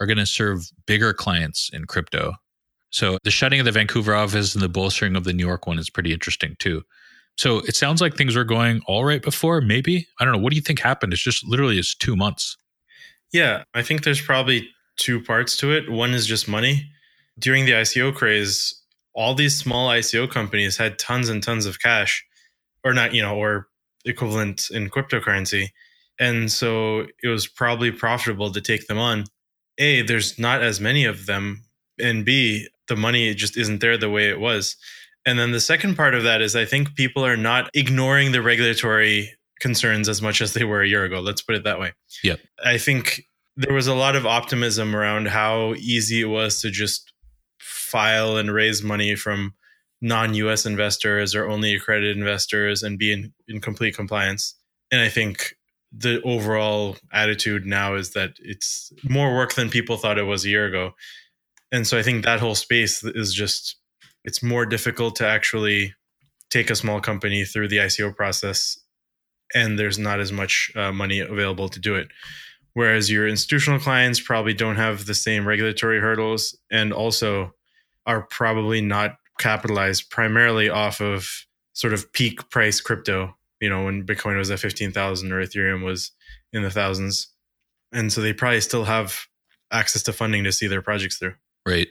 [0.00, 2.34] are going to serve bigger clients in crypto.
[2.90, 5.78] So the shutting of the Vancouver office and the bolstering of the New York one
[5.78, 6.82] is pretty interesting too.
[7.36, 10.08] So it sounds like things were going all right before, maybe.
[10.18, 10.40] I don't know.
[10.40, 11.12] What do you think happened?
[11.12, 12.56] It's just literally it's two months.
[13.32, 15.90] Yeah, I think there's probably two parts to it.
[15.90, 16.90] One is just money.
[17.38, 18.82] During the ICO craze,
[19.14, 22.24] all these small ICO companies had tons and tons of cash,
[22.82, 23.68] or not, you know, or
[24.08, 25.68] equivalent in cryptocurrency.
[26.18, 29.24] And so it was probably profitable to take them on.
[29.78, 31.64] A, there's not as many of them.
[32.00, 34.76] And B, the money just isn't there the way it was.
[35.26, 38.42] And then the second part of that is I think people are not ignoring the
[38.42, 41.20] regulatory concerns as much as they were a year ago.
[41.20, 41.92] Let's put it that way.
[42.24, 42.40] Yep.
[42.64, 43.22] I think
[43.56, 47.12] there was a lot of optimism around how easy it was to just
[47.58, 49.54] file and raise money from
[50.00, 54.54] non US investors or only accredited investors and be in, in complete compliance.
[54.90, 55.54] And I think
[55.92, 60.50] the overall attitude now is that it's more work than people thought it was a
[60.50, 60.92] year ago.
[61.72, 63.76] And so I think that whole space is just,
[64.24, 65.94] it's more difficult to actually
[66.50, 68.78] take a small company through the ICO process.
[69.54, 72.08] And there's not as much uh, money available to do it
[72.78, 77.52] whereas your institutional clients probably don't have the same regulatory hurdles and also
[78.06, 81.28] are probably not capitalized primarily off of
[81.72, 86.10] sort of peak price crypto you know when bitcoin was at 15000 or ethereum was
[86.52, 87.28] in the thousands
[87.92, 89.26] and so they probably still have
[89.72, 91.34] access to funding to see their projects through
[91.66, 91.88] Right.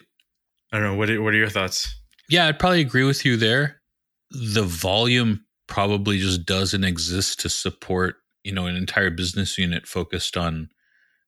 [0.72, 1.95] i don't know what are, what are your thoughts
[2.30, 3.80] Yeah, I'd probably agree with you there.
[4.32, 10.36] The volume probably just doesn't exist to support, you know, an entire business unit focused
[10.36, 10.70] on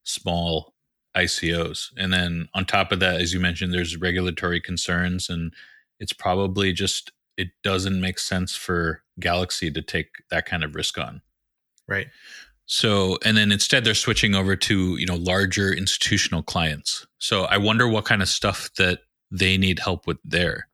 [0.04, 0.74] small
[1.16, 1.92] ICOs.
[1.96, 5.54] And then on top of that, as you mentioned, there's regulatory concerns and
[6.00, 10.98] it's probably just it doesn't make sense for Galaxy to take that kind of risk
[10.98, 11.22] on.
[11.88, 12.08] right
[12.66, 17.08] So, and then instead they're switching over to, you know, larger institutional clients.
[17.18, 19.00] So I wonder what kind of stuff that
[19.32, 20.68] they need help with there.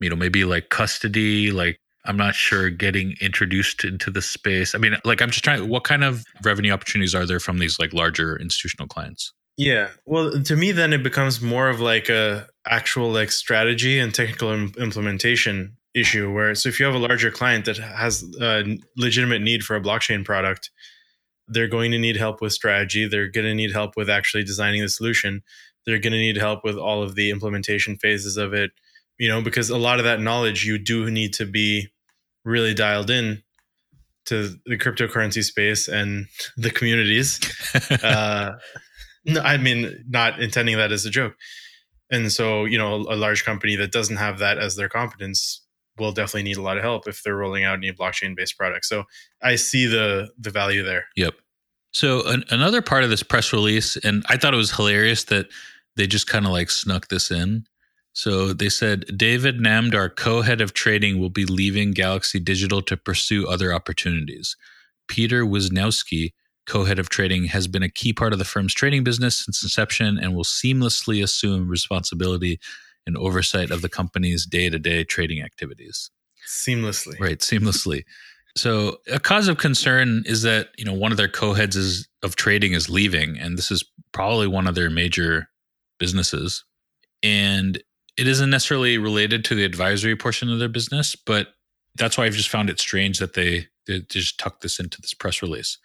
[0.00, 4.74] You know, maybe like custody, like I'm not sure getting introduced into the space.
[4.74, 7.78] I mean, like I'm just trying what kind of revenue opportunities are there from these
[7.78, 9.32] like larger institutional clients?
[9.58, 9.88] Yeah.
[10.06, 14.50] Well, to me then it becomes more of like a actual like strategy and technical
[14.50, 19.40] Im- implementation issue where so if you have a larger client that has a legitimate
[19.40, 20.70] need for a blockchain product,
[21.48, 24.82] they're going to need help with strategy, they're going to need help with actually designing
[24.82, 25.42] the solution,
[25.86, 28.72] they're going to need help with all of the implementation phases of it,
[29.18, 31.88] you know, because a lot of that knowledge you do need to be
[32.44, 33.42] really dialed in
[34.26, 37.40] to the cryptocurrency space and the communities.
[38.02, 38.52] uh,
[39.24, 41.34] no, I mean, not intending that as a joke.
[42.10, 45.62] And so, you know, a large company that doesn't have that as their competence
[45.98, 48.88] will definitely need a lot of help if they're rolling out any blockchain based products.
[48.88, 49.04] So
[49.42, 51.06] I see the the value there.
[51.16, 51.34] Yep.
[51.92, 55.46] So an, another part of this press release, and I thought it was hilarious that
[55.96, 57.64] they just kind of like snuck this in.
[58.12, 63.46] So they said David Namdar, co-head of trading, will be leaving Galaxy Digital to pursue
[63.46, 64.56] other opportunities.
[65.08, 65.44] Peter
[66.66, 69.62] Wisniewski, co-head of trading, has been a key part of the firm's trading business since
[69.62, 72.58] inception and will seamlessly assume responsibility
[73.06, 76.10] and oversight of the company's day-to-day trading activities.
[76.46, 77.18] Seamlessly.
[77.20, 78.04] Right, seamlessly.
[78.56, 82.36] So a cause of concern is that, you know, one of their co-heads is, of
[82.36, 85.48] trading is leaving and this is probably one of their major
[85.98, 86.64] businesses.
[87.22, 87.82] And
[88.16, 91.48] it isn't necessarily related to the advisory portion of their business, but
[91.96, 95.14] that's why I've just found it strange that they, they just tucked this into this
[95.14, 95.78] press release.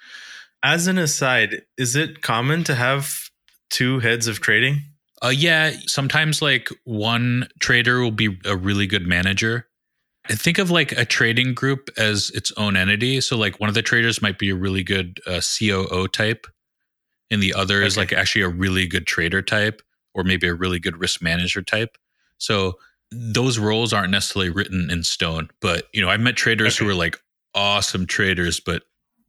[0.64, 3.30] As an aside, is it common to have
[3.70, 4.82] two heads of trading?
[5.24, 9.68] Uh, yeah, sometimes like one trader will be a really good manager.
[10.30, 13.22] I think of like a trading group as its own entity.
[13.22, 16.46] So like one of the traders might be a really good uh, COO type,
[17.32, 17.88] and the other okay.
[17.88, 19.82] is like actually a really good trader type,
[20.14, 21.98] or maybe a really good risk manager type.
[22.38, 22.78] So
[23.12, 26.86] those roles aren't necessarily written in stone, but you know, I've met traders okay.
[26.86, 27.20] who are like
[27.54, 28.84] awesome traders, but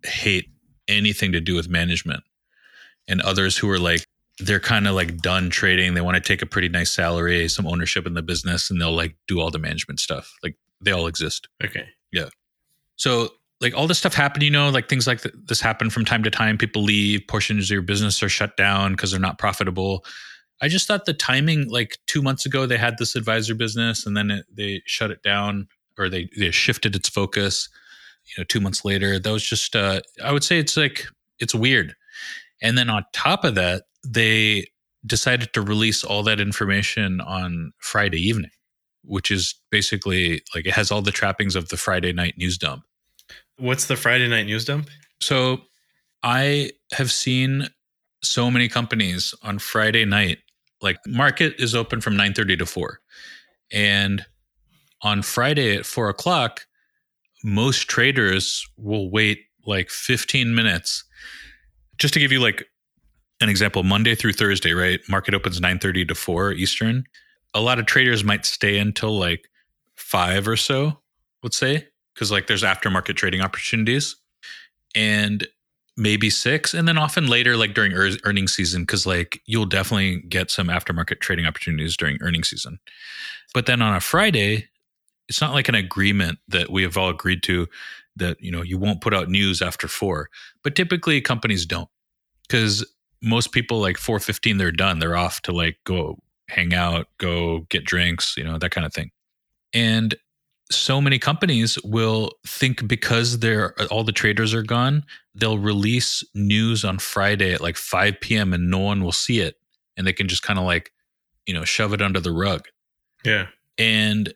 [0.05, 0.51] hate
[0.93, 2.22] anything to do with management,
[3.09, 4.05] and others who are like
[4.38, 5.95] they're kind of like done trading.
[5.95, 8.95] They want to take a pretty nice salary, some ownership in the business, and they'll
[8.95, 10.32] like do all the management stuff.
[10.43, 11.49] Like they all exist.
[11.64, 11.86] Okay.
[12.12, 12.28] Yeah.
[12.97, 13.30] So
[13.61, 16.22] like all this stuff happened you know, like things like th- this happen from time
[16.24, 16.59] to time.
[16.59, 20.05] People leave, portions of your business are shut down because they're not profitable.
[20.61, 24.16] I just thought the timing, like two months ago, they had this advisor business and
[24.16, 25.68] then it, they shut it down
[25.99, 27.68] or they, they shifted its focus.
[28.27, 31.07] You know, two months later, that was just, uh, I would say it's like,
[31.39, 31.95] it's weird.
[32.62, 34.68] And then on top of that, they
[35.05, 38.51] decided to release all that information on Friday evening,
[39.05, 42.85] which is basically like it has all the trappings of the Friday night news dump.
[43.59, 44.89] What's the Friday night news dump?
[45.20, 45.62] So
[46.23, 47.68] I have seen
[48.23, 50.39] so many companies on Friday night
[50.83, 53.01] like market is open from 9.30 to 4
[53.73, 54.27] and
[55.01, 56.66] on friday at 4 o'clock
[57.45, 61.05] most traders will wait like 15 minutes.
[61.99, 62.66] Just to give you like
[63.40, 65.01] an example monday through thursday right?
[65.09, 67.05] Market opens 9.30 to 4 eastern.
[67.55, 69.49] A lot of traders might stay until like
[69.97, 70.99] 5 or so
[71.43, 74.16] let's say because like there's aftermarket trading opportunities.
[74.95, 75.47] And
[75.97, 80.22] maybe six and then often later like during er- earnings season because like you'll definitely
[80.22, 82.78] get some aftermarket trading opportunities during earnings season.
[83.53, 84.68] But then on a friday
[85.29, 87.66] it's not like an agreement that we have all agreed to
[88.16, 90.29] that you know you won't put out news after four
[90.62, 91.89] but typically companies don't
[92.47, 92.85] because
[93.23, 96.18] most people like 415 they're done they're off to like go
[96.49, 99.11] hang out go get drinks you know that kind of thing
[99.73, 100.14] and
[100.73, 105.05] so many companies will think because they're uh, all the traders are gone,
[105.35, 108.53] they'll release news on Friday at like 5 p.m.
[108.53, 109.57] and no one will see it.
[109.97, 110.93] And they can just kind of like,
[111.47, 112.66] you know, shove it under the rug.
[113.25, 113.49] Yeah.
[113.79, 114.33] And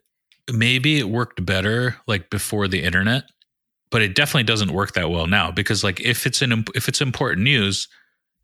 [0.53, 3.24] maybe it worked better like before the internet,
[3.90, 7.01] but it definitely doesn't work that well now because like if it's an if it's
[7.01, 7.88] important news,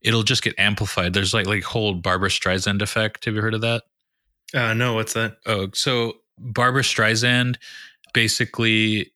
[0.00, 1.12] it'll just get amplified.
[1.12, 3.24] There's like like whole Barbara Streisand effect.
[3.24, 3.84] Have you heard of that?
[4.54, 5.38] Uh no, what's that?
[5.46, 7.56] Oh, so Barbara Streisand
[8.12, 9.12] basically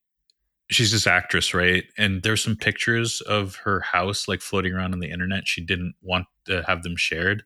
[0.71, 1.85] she's this actress, right?
[1.97, 5.47] And there's some pictures of her house like floating around on the internet.
[5.47, 7.45] She didn't want to have them shared.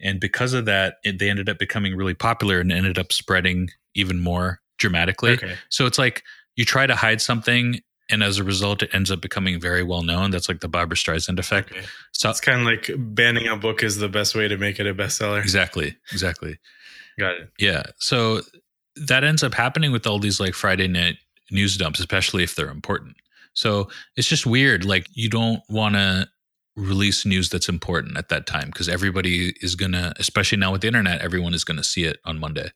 [0.00, 3.68] And because of that, it, they ended up becoming really popular and ended up spreading
[3.94, 5.32] even more dramatically.
[5.32, 5.54] Okay.
[5.68, 6.22] So it's like
[6.56, 7.80] you try to hide something
[8.10, 10.30] and as a result, it ends up becoming very well known.
[10.30, 11.72] That's like the Barbara Streisand effect.
[11.72, 11.82] Okay.
[12.12, 14.86] So it's kind of like banning a book is the best way to make it
[14.86, 15.40] a bestseller.
[15.40, 15.96] Exactly.
[16.12, 16.58] Exactly.
[17.18, 17.50] Got it.
[17.58, 17.84] Yeah.
[17.98, 18.42] So
[18.96, 21.16] that ends up happening with all these like Friday night
[21.50, 23.16] news dumps, especially if they're important.
[23.54, 24.84] So it's just weird.
[24.84, 26.28] Like you don't want to
[26.76, 30.86] release news that's important at that time because everybody is gonna, especially now with the
[30.86, 32.70] internet, everyone is gonna see it on Monday.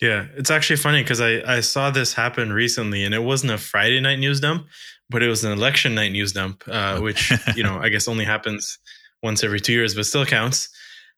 [0.00, 3.58] Yeah, it's actually funny because I, I saw this happen recently and it wasn't a
[3.58, 4.66] Friday night news dump,
[5.10, 8.24] but it was an election night news dump, uh, which, you know, I guess only
[8.24, 8.78] happens
[9.22, 10.70] once every two years, but still counts.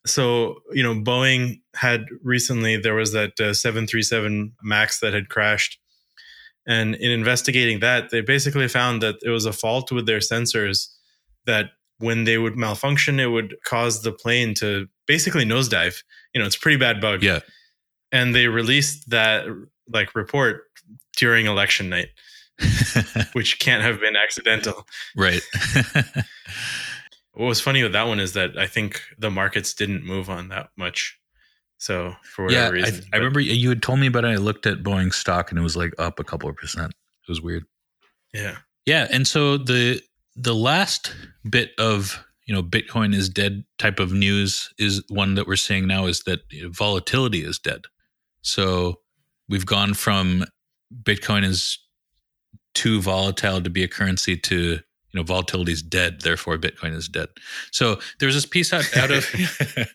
[0.05, 5.79] So, you know, Boeing had recently, there was that uh, 737 MAX that had crashed.
[6.67, 10.89] And in investigating that, they basically found that it was a fault with their sensors
[11.47, 11.67] that
[11.99, 16.03] when they would malfunction, it would cause the plane to basically nosedive.
[16.35, 17.23] You know, it's a pretty bad bug.
[17.23, 17.41] Yeah
[18.13, 19.47] and they released that
[19.93, 20.65] like report
[21.17, 22.09] during election night
[23.33, 24.87] which can't have been accidental.
[25.17, 25.43] Right.
[27.35, 30.49] What was funny with that one is that i think the markets didn't move on
[30.49, 31.19] that much.
[31.79, 34.29] So for whatever yeah, reason I, I remember you had told me about it.
[34.29, 36.91] I looked at boeing stock and it was like up a couple of percent.
[36.91, 37.65] It was weird.
[38.35, 38.59] Yeah.
[38.85, 40.03] Yeah and so the
[40.37, 41.15] the last
[41.49, 45.87] bit of you know bitcoin is dead type of news is one that we're seeing
[45.87, 46.41] now is that
[46.71, 47.83] volatility is dead
[48.43, 49.01] so
[49.49, 50.45] we've gone from
[51.03, 51.79] Bitcoin is
[52.75, 57.09] too volatile to be a currency to you know volatility is dead therefore bitcoin is
[57.09, 57.29] dead.
[57.71, 59.27] So there's this piece out, out of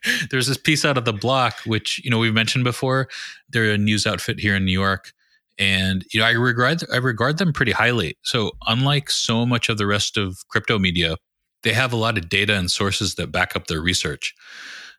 [0.32, 3.10] there's this piece out of the block which you know we've mentioned before.
[3.50, 5.12] They're a news outfit here in new york
[5.60, 8.16] and you know i regard i regard them pretty highly.
[8.22, 11.18] So unlike so much of the rest of crypto media
[11.64, 14.36] they have a lot of data and sources that back up their research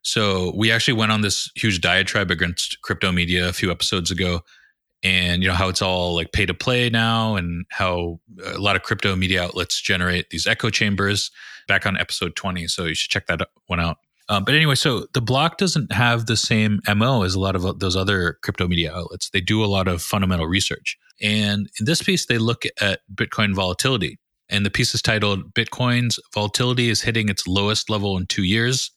[0.02, 4.42] so we actually went on this huge diatribe against crypto media a few episodes ago
[5.02, 8.76] and you know how it's all like pay to play now and how a lot
[8.76, 11.30] of crypto media outlets generate these echo chambers
[11.66, 13.98] back on episode 20 so you should check that one out.
[14.30, 17.78] Um, but anyway so the block doesn't have the same mo as a lot of
[17.78, 19.30] those other crypto media outlets.
[19.30, 20.98] They do a lot of fundamental research.
[21.22, 24.18] And in this piece they look at bitcoin volatility.
[24.50, 28.90] And the piece is titled bitcoin's volatility is hitting its lowest level in two years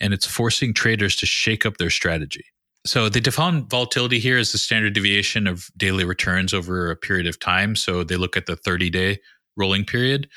[0.00, 2.44] and it's forcing traders to shake up their strategy.
[2.86, 7.26] So they define volatility here as the standard deviation of daily returns over a period
[7.26, 7.76] of time.
[7.76, 9.18] So they look at the 30 day
[9.56, 10.28] rolling period.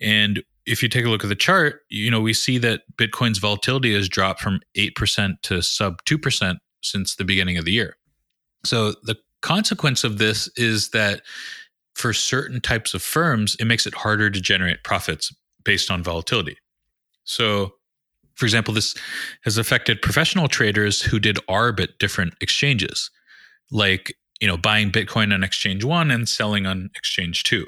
[0.00, 3.38] And if you take a look at the chart, you know, we see that Bitcoin's
[3.38, 7.96] volatility has dropped from 8% to sub 2% since the beginning of the year.
[8.64, 11.22] So the consequence of this is that
[11.94, 15.32] for certain types of firms, it makes it harder to generate profits
[15.64, 16.56] based on volatility.
[17.24, 17.74] So
[18.42, 18.96] for example, this
[19.44, 23.08] has affected professional traders who did ARB at different exchanges,
[23.70, 27.66] like you know buying Bitcoin on Exchange One and selling on Exchange Two.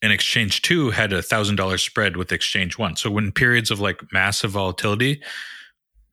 [0.00, 2.94] And Exchange Two had a thousand dollar spread with Exchange One.
[2.94, 5.20] So when periods of like massive volatility,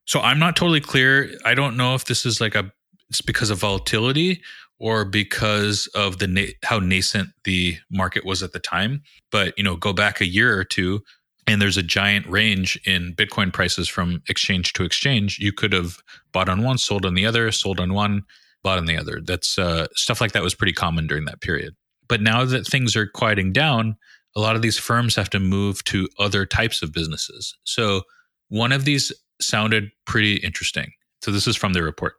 [0.06, 1.30] so I'm not totally clear.
[1.46, 2.72] I don't know if this is like a
[3.12, 4.42] it's because of volatility
[4.80, 9.04] or because of the na- how nascent the market was at the time.
[9.32, 11.04] But you know, go back a year or two
[11.48, 15.40] and there's a giant range in Bitcoin prices from exchange to exchange.
[15.40, 15.98] You could have
[16.32, 18.24] bought on one, sold on the other, sold on one,
[18.64, 19.20] bought on the other.
[19.24, 21.76] That's uh, stuff like that was pretty common during that period.
[22.08, 23.98] But now that things are quieting down,
[24.36, 27.56] a lot of these firms have to move to other types of businesses.
[27.64, 28.04] So
[28.50, 30.92] one of these sounded pretty interesting.
[31.22, 32.16] So this is from the report.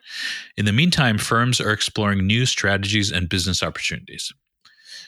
[0.56, 4.32] In the meantime, firms are exploring new strategies and business opportunities.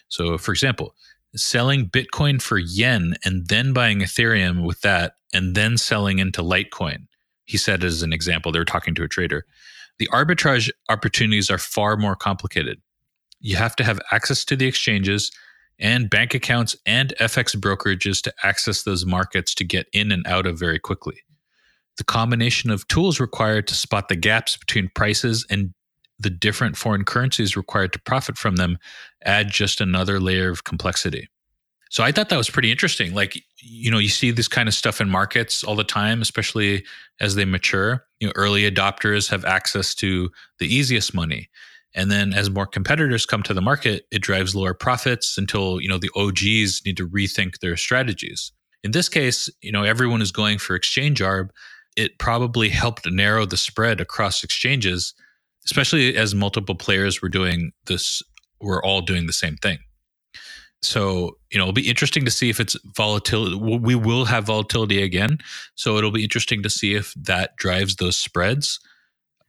[0.08, 0.94] So, for example,
[1.34, 7.06] selling Bitcoin for yen and then buying Ethereum with that and then selling into Litecoin.
[7.44, 9.44] He said as an example, they were talking to a trader.
[9.98, 12.80] The arbitrage opportunities are far more complicated.
[13.40, 15.30] You have to have access to the exchanges
[15.78, 20.46] and bank accounts and FX brokerages to access those markets to get in and out
[20.46, 21.22] of very quickly.
[21.98, 25.72] The combination of tools required to spot the gaps between prices and
[26.18, 28.78] the different foreign currencies required to profit from them
[29.24, 31.28] add just another layer of complexity.
[31.90, 33.14] So I thought that was pretty interesting.
[33.14, 36.84] Like, you know, you see this kind of stuff in markets all the time, especially
[37.20, 38.04] as they mature.
[38.18, 41.48] You know, early adopters have access to the easiest money.
[41.94, 45.88] And then as more competitors come to the market, it drives lower profits until, you
[45.88, 48.52] know, the OGs need to rethink their strategies.
[48.84, 51.50] In this case, you know, everyone is going for exchange arb.
[51.96, 55.14] It probably helped narrow the spread across exchanges
[55.66, 58.22] especially as multiple players were doing this,
[58.60, 59.78] we're all doing the same thing.
[60.82, 63.56] So, you know, it'll be interesting to see if it's volatility.
[63.56, 65.38] We will have volatility again.
[65.74, 68.78] So it'll be interesting to see if that drives those spreads.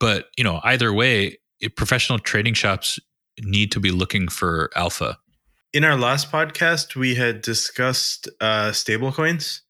[0.00, 1.38] But, you know, either way,
[1.76, 2.98] professional trading shops
[3.40, 5.18] need to be looking for alpha.
[5.72, 9.60] In our last podcast, we had discussed uh, stablecoins.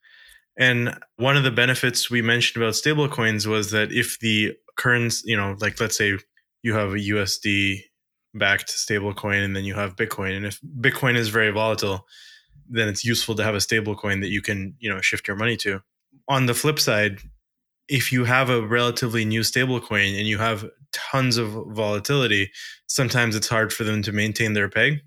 [0.59, 5.37] And one of the benefits we mentioned about stablecoins was that if the currency, you
[5.37, 6.19] know, like let's say
[6.69, 7.81] you have a USD
[8.35, 10.37] backed stablecoin and then you have Bitcoin.
[10.37, 12.07] And if Bitcoin is very volatile,
[12.69, 15.57] then it's useful to have a stablecoin that you can, you know, shift your money
[15.59, 15.81] to.
[16.29, 17.21] On the flip side,
[17.89, 22.51] if you have a relatively new stablecoin and you have tons of volatility,
[22.87, 25.01] sometimes it's hard for them to maintain their peg.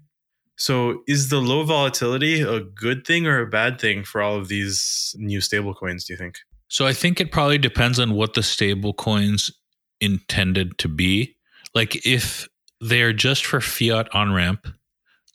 [0.58, 4.48] So, is the low volatility a good thing or a bad thing for all of
[4.48, 6.06] these new stablecoins?
[6.06, 6.38] do you think?
[6.68, 9.52] So, I think it probably depends on what the stablecoins
[10.00, 11.36] intended to be.
[11.74, 12.48] Like, if
[12.80, 14.68] they're just for fiat on ramp,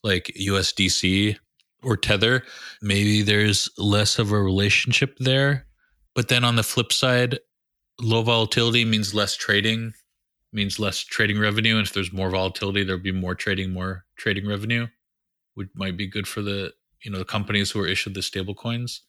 [0.02, 1.36] like USDC
[1.82, 2.42] or Tether,
[2.82, 5.66] maybe there's less of a relationship there.
[6.14, 7.38] But then on the flip side,
[8.00, 9.94] low volatility means less trading,
[10.52, 11.76] means less trading revenue.
[11.76, 14.86] And if there's more volatility, there'll be more trading, more trading revenue,
[15.54, 16.72] which might be good for the
[17.02, 19.02] you know the companies who are issued the stable coins.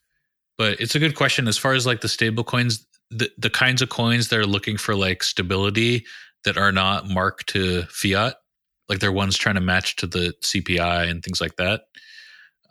[0.57, 3.81] But it's a good question as far as like the stable coins, the, the kinds
[3.81, 6.05] of coins that are looking for like stability
[6.47, 8.35] that are not marked to fiat
[8.89, 11.81] like they're ones trying to match to the CPI and things like that.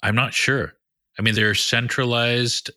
[0.02, 0.72] I'm not sure.
[1.18, 2.70] I mean, they're centralized,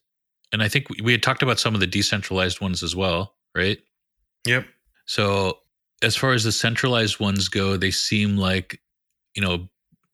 [0.52, 3.80] and I think we had talked about some of the decentralized ones as well, right?
[4.46, 4.66] Yep.
[5.06, 5.60] So
[6.02, 8.80] as far as the centralized ones go, they seem like
[9.36, 9.70] you know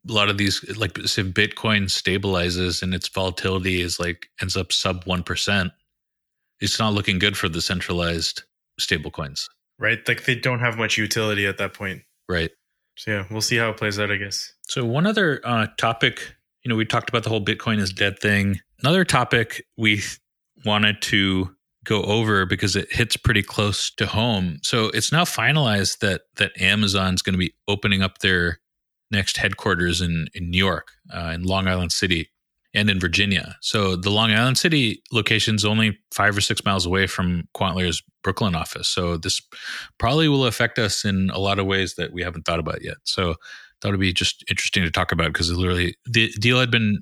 [0.07, 4.71] a lot of these like if Bitcoin stabilizes and its volatility is like ends up
[4.71, 5.71] sub one percent,
[6.59, 8.43] it's not looking good for the centralized
[8.79, 9.47] stablecoins.
[9.79, 9.99] Right.
[10.07, 12.03] Like they don't have much utility at that point.
[12.29, 12.51] Right.
[12.97, 14.53] So yeah, we'll see how it plays out, I guess.
[14.67, 18.19] So one other uh, topic, you know, we talked about the whole Bitcoin is dead
[18.19, 18.59] thing.
[18.81, 20.01] Another topic we
[20.63, 24.59] wanted to go over because it hits pretty close to home.
[24.63, 28.59] So it's now finalized that that Amazon's going to be opening up their
[29.11, 32.29] next headquarters in in New York, uh, in Long Island City,
[32.75, 33.55] and in Virginia.
[33.61, 38.03] So the Long Island City location is only five or six miles away from QuantLayer's
[38.21, 38.87] Brooklyn office.
[38.87, 39.41] So this
[39.97, 42.97] probably will affect us in a lot of ways that we haven't thought about yet.
[43.03, 43.35] So
[43.81, 46.99] that would be just interesting to talk about because literally the deal had been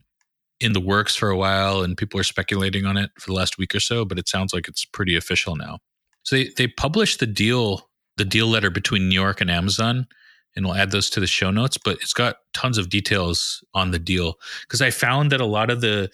[0.60, 3.58] in the works for a while and people are speculating on it for the last
[3.58, 5.80] week or so, but it sounds like it's pretty official now.
[6.22, 10.08] So they, they published the deal, the deal letter between New York and Amazon
[10.56, 11.78] and we'll add those to the show notes.
[11.78, 15.70] But it's got tons of details on the deal because I found that a lot
[15.70, 16.10] of the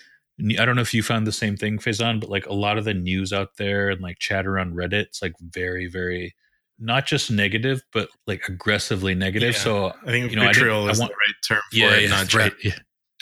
[0.58, 2.86] I don't know if you found the same thing, Faizan, but like a lot of
[2.86, 6.34] the news out there and like chatter on Reddit, it's like very, very
[6.80, 9.54] not just negative, but like aggressively negative.
[9.54, 11.96] Yeah, so I think you know, vitriol I is want, the right term for yeah,
[11.96, 12.78] it, yeah, not right, yeah,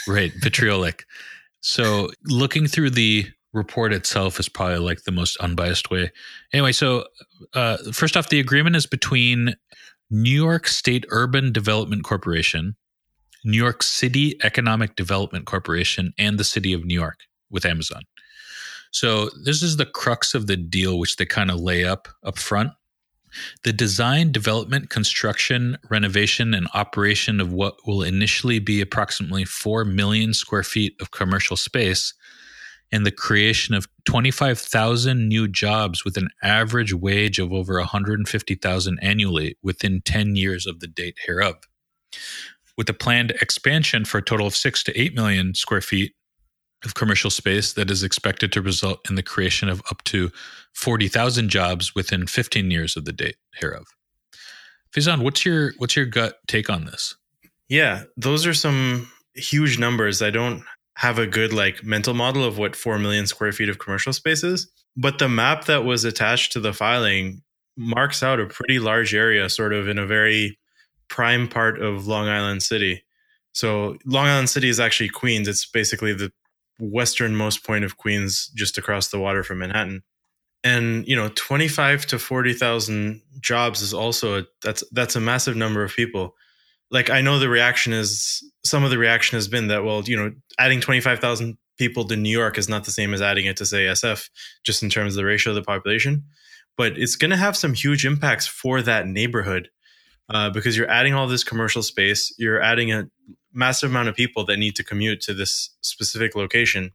[0.08, 1.06] right, vitriolic.
[1.62, 6.12] so looking through the report itself is probably like the most unbiased way.
[6.54, 7.06] Anyway, so
[7.54, 9.56] uh, first off, the agreement is between
[10.10, 12.76] New York State Urban Development Corporation,
[13.44, 18.02] New York City Economic Development Corporation, and the City of New York with Amazon.
[18.92, 22.38] So this is the crux of the deal, which they kind of lay up up
[22.38, 22.72] front.
[23.64, 30.34] The design, development, construction, renovation, and operation of what will initially be approximately 4 million
[30.34, 32.14] square feet of commercial space
[32.92, 39.58] and the creation of 25,000 new jobs with an average wage of over 150,000 annually
[39.62, 41.56] within 10 years of the date hereof.
[42.78, 46.14] With a planned expansion for a total of 6 to 8 million square feet
[46.86, 50.32] of commercial space that is expected to result in the creation of up to
[50.74, 53.88] 40,000 jobs within 15 years of the date hereof.
[54.92, 57.16] Faizan, what's your what's your gut take on this?
[57.68, 60.22] Yeah, those are some huge numbers.
[60.22, 60.64] I don't
[60.98, 64.44] have a good like mental model of what 4 million square feet of commercial space
[64.44, 64.68] is.
[64.96, 67.44] But the map that was attached to the filing
[67.78, 70.58] marks out a pretty large area, sort of in a very
[71.08, 73.04] prime part of Long Island City.
[73.52, 75.48] So Long Island City is actually Queens.
[75.48, 76.32] It's basically the
[76.80, 80.02] westernmost point of Queens, just across the water from Manhattan.
[80.64, 85.22] And you know, twenty five to forty thousand jobs is also a, that's that's a
[85.22, 86.34] massive number of people
[86.92, 90.16] like I know the reaction is some of the reaction has been that well, you
[90.16, 93.66] know, adding 25,000 people to New York is not the same as adding it to
[93.66, 94.30] say SF
[94.64, 96.24] just in terms of the ratio of the population,
[96.76, 99.70] but it's going to have some huge impacts for that neighborhood.
[100.30, 103.08] Uh, because you're adding all this commercial space, you're adding a
[103.54, 106.92] massive amount of people that need to commute to this specific location,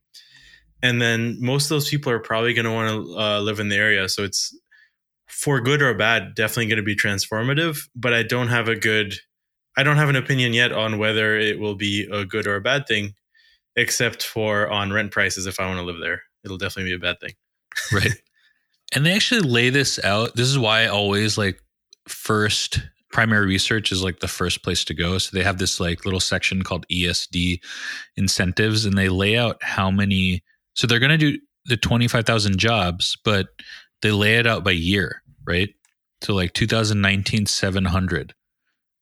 [0.83, 3.71] and then most of those people are probably going to want to uh, live in
[3.71, 4.07] the area.
[4.07, 4.55] So it's
[5.29, 7.89] for good or bad, definitely going to be transformative.
[7.97, 9.15] But I don't have a good
[9.77, 12.61] I don't have an opinion yet on whether it will be a good or a
[12.61, 13.15] bad thing,
[13.77, 15.47] except for on rent prices.
[15.47, 17.35] If I want to live there, it'll definitely be a bad thing.
[17.93, 18.23] right.
[18.95, 20.37] And they actually lay this out.
[20.37, 21.63] This is why I always like
[22.07, 25.19] first primary research is like the first place to go.
[25.19, 27.61] So they have this like little section called ESD
[28.17, 30.43] incentives and they lay out how many
[30.75, 33.49] so they're going to do the 25,000 jobs, but
[34.01, 35.69] they lay it out by year, right?
[36.23, 38.35] So like 2019 700.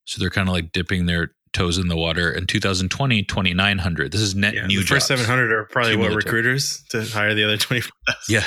[0.05, 2.31] So they're kind of like dipping their toes in the water.
[2.33, 4.13] In 2020, 2,900.
[4.13, 5.21] This is net Yeah, new the first jobs.
[5.21, 8.45] 700 are probably what recruiters to hire the other 24,000 Yeah.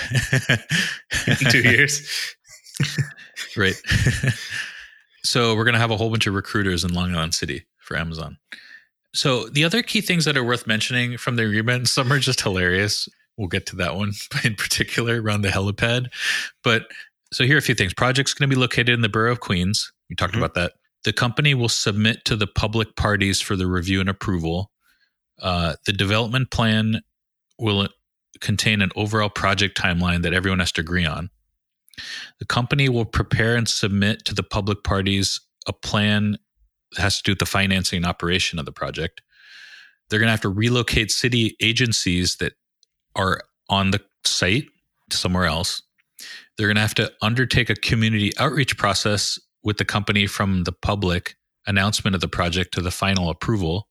[1.28, 2.08] in two years.
[3.58, 3.76] right.
[5.24, 7.98] so we're going to have a whole bunch of recruiters in Long Island City for
[7.98, 8.38] Amazon.
[9.14, 12.42] So the other key things that are worth mentioning from the agreement, some are just
[12.42, 13.08] hilarious.
[13.38, 16.08] We'll get to that one in particular around the helipad.
[16.64, 16.88] But
[17.32, 17.94] so here are a few things.
[17.94, 19.92] Project's going to be located in the borough of Queens.
[20.10, 20.38] We talked Mhm.
[20.40, 20.74] about that.
[21.04, 24.72] The company will submit to the public parties for the review and approval.
[25.42, 27.02] Uh, the development plan
[27.60, 27.88] will
[28.40, 31.30] contain an overall project timeline that everyone has to agree on.
[32.40, 36.38] The company will prepare and submit to the public parties a plan
[36.94, 39.22] that has to do with the financing and operation of the project.
[40.10, 42.54] They're going to have to relocate city agencies that
[43.16, 44.66] are on the site
[45.10, 45.82] to somewhere else.
[46.58, 50.72] They're going to have to undertake a community outreach process with the company from the
[50.72, 51.36] public
[51.66, 53.88] announcement of the project to the final approval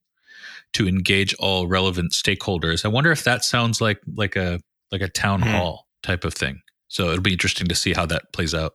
[0.74, 2.84] to engage all relevant stakeholders.
[2.84, 4.60] I wonder if that sounds like like a
[4.90, 5.48] like a town Hmm.
[5.50, 6.60] hall type of thing.
[6.88, 8.72] So it'll be interesting to see how that plays out.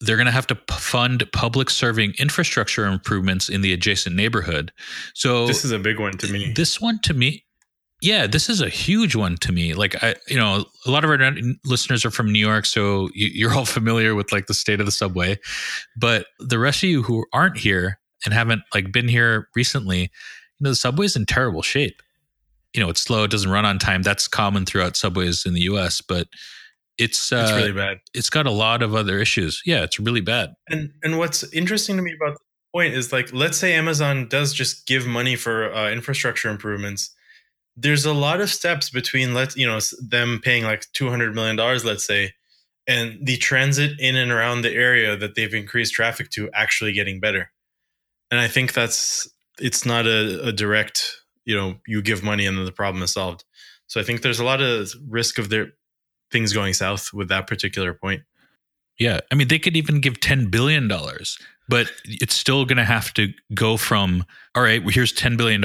[0.00, 4.72] They're going to have to p- fund public serving infrastructure improvements in the adjacent neighborhood.
[5.14, 6.52] So This is a big one to me.
[6.52, 7.46] this one to me,
[8.02, 9.74] yeah, this is a huge one to me.
[9.74, 11.32] Like I, you know, a lot of our
[11.64, 14.86] listeners are from New York, so you, you're all familiar with like the state of
[14.86, 15.38] the subway.
[15.96, 20.08] But the rest of you who aren't here and haven't like been here recently, you
[20.60, 22.02] know, the subway's in terrible shape.
[22.74, 24.02] You know, it's slow, it doesn't run on time.
[24.02, 26.26] That's common throughout subways in the U.S., but
[26.98, 27.98] it's uh, it's really bad.
[28.14, 29.62] it's got a lot of other issues.
[29.64, 30.54] Yeah, it's really bad.
[30.68, 32.40] And and what's interesting to me about the
[32.72, 37.14] point is like, let's say Amazon does just give money for uh, infrastructure improvements.
[37.76, 41.56] There's a lot of steps between let's you know them paying like two hundred million
[41.56, 42.34] dollars, let's say,
[42.86, 47.20] and the transit in and around the area that they've increased traffic to actually getting
[47.20, 47.50] better.
[48.30, 52.58] And I think that's it's not a, a direct you know you give money and
[52.58, 53.44] then the problem is solved.
[53.86, 55.72] So I think there's a lot of risk of their
[56.30, 58.22] things going south with that particular point.
[58.98, 59.20] Yeah.
[59.30, 60.86] I mean, they could even give $10 billion,
[61.68, 64.24] but it's still going to have to go from,
[64.54, 65.60] all right, well, here's $10 billion.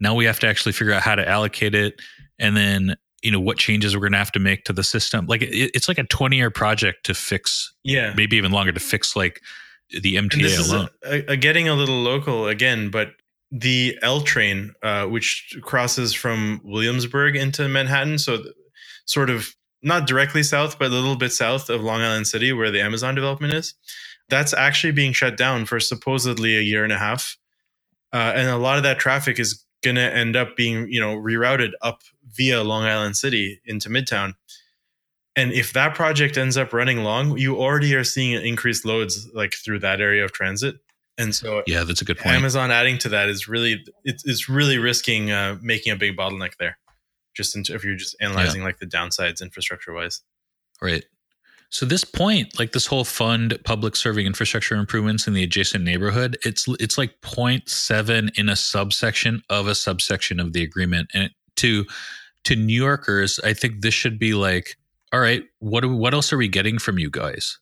[0.00, 2.00] Now we have to actually figure out how to allocate it.
[2.38, 5.26] And then, you know, what changes we're going to have to make to the system.
[5.26, 8.12] Like, it, it's like a 20 year project to fix, Yeah.
[8.16, 9.40] maybe even longer to fix like
[9.90, 10.88] the MTA alone.
[11.04, 13.10] a, a, getting a little local again, but
[13.50, 18.48] the L train, uh, which crosses from Williamsburg into Manhattan, so th-
[19.04, 22.70] sort of not directly south, but a little bit south of Long Island City, where
[22.70, 23.74] the Amazon development is,
[24.28, 27.36] that's actually being shut down for supposedly a year and a half,
[28.12, 31.16] uh, and a lot of that traffic is going to end up being, you know,
[31.16, 32.02] rerouted up
[32.36, 34.34] via Long Island City into Midtown.
[35.34, 39.54] And if that project ends up running long, you already are seeing increased loads like
[39.54, 40.76] through that area of transit.
[41.18, 42.36] And so yeah, that's a good point.
[42.36, 46.56] Amazon adding to that is really it's, it's really risking uh, making a big bottleneck
[46.58, 46.78] there.
[47.34, 50.22] Just in, if you're just analyzing like the downsides infrastructure wise.
[50.80, 51.04] Right.
[51.72, 56.36] So this point, like this whole fund public serving infrastructure improvements in the adjacent neighborhood,
[56.44, 61.08] it's it's like 0.7 in a subsection of a subsection of the agreement.
[61.14, 61.86] And to
[62.44, 64.76] to New Yorkers, I think this should be like,
[65.14, 67.58] all right, what do, what else are we getting from you guys?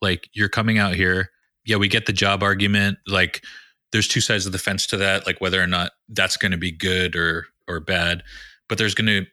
[0.00, 1.30] Like you're coming out here,
[1.64, 2.98] yeah, we get the job argument.
[3.06, 3.44] Like
[3.92, 6.58] there's two sides of the fence to that, like whether or not that's going to
[6.58, 8.24] be good or or bad.
[8.72, 9.26] But there's going to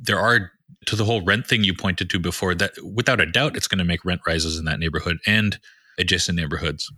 [0.00, 0.50] there are
[0.86, 3.78] to the whole rent thing you pointed to before that without a doubt it's going
[3.78, 5.60] to make rent rises in that neighborhood and
[5.96, 6.92] adjacent neighborhoods.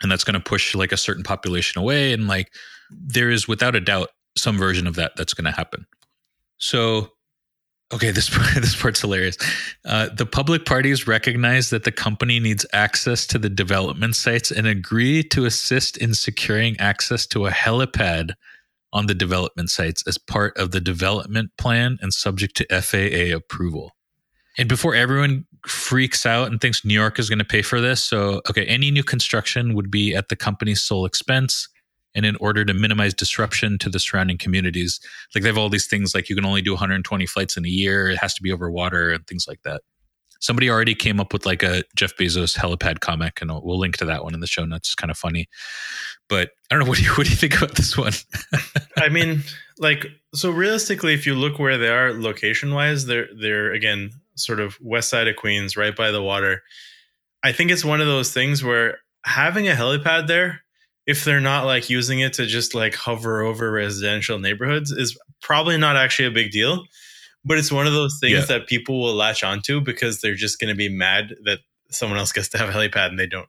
[0.00, 2.50] And that's going to push like a certain population away and like
[2.90, 4.08] there is without a doubt
[4.38, 5.84] some version of that that's going to happen.
[6.56, 7.10] So
[7.92, 9.36] okay this this part's hilarious.
[9.84, 14.66] Uh, the public parties recognize that the company needs access to the development sites and
[14.66, 18.32] agree to assist in securing access to a helipad
[18.92, 23.92] on the development sites as part of the development plan and subject to FAA approval.
[24.56, 28.02] And before everyone freaks out and thinks New York is going to pay for this,
[28.02, 31.68] so okay, any new construction would be at the company's sole expense.
[32.14, 34.98] And in order to minimize disruption to the surrounding communities,
[35.34, 37.68] like they have all these things like you can only do 120 flights in a
[37.68, 39.82] year, it has to be over water and things like that.
[40.40, 44.04] Somebody already came up with like a Jeff Bezos helipad comic, and we'll link to
[44.04, 44.90] that one in the show notes.
[44.90, 45.48] It's kind of funny,
[46.28, 46.88] but I don't know.
[46.88, 48.12] What do you what do you think about this one?
[48.96, 49.42] I mean,
[49.78, 54.60] like, so realistically, if you look where they are location wise, they're they're again sort
[54.60, 56.62] of west side of Queens, right by the water.
[57.42, 60.62] I think it's one of those things where having a helipad there,
[61.06, 65.78] if they're not like using it to just like hover over residential neighborhoods, is probably
[65.78, 66.84] not actually a big deal.
[67.44, 68.44] But it's one of those things Yeah.
[68.46, 71.60] that people will latch onto because they're just going to be mad that
[71.90, 73.48] someone else gets to have a helipad and they don't.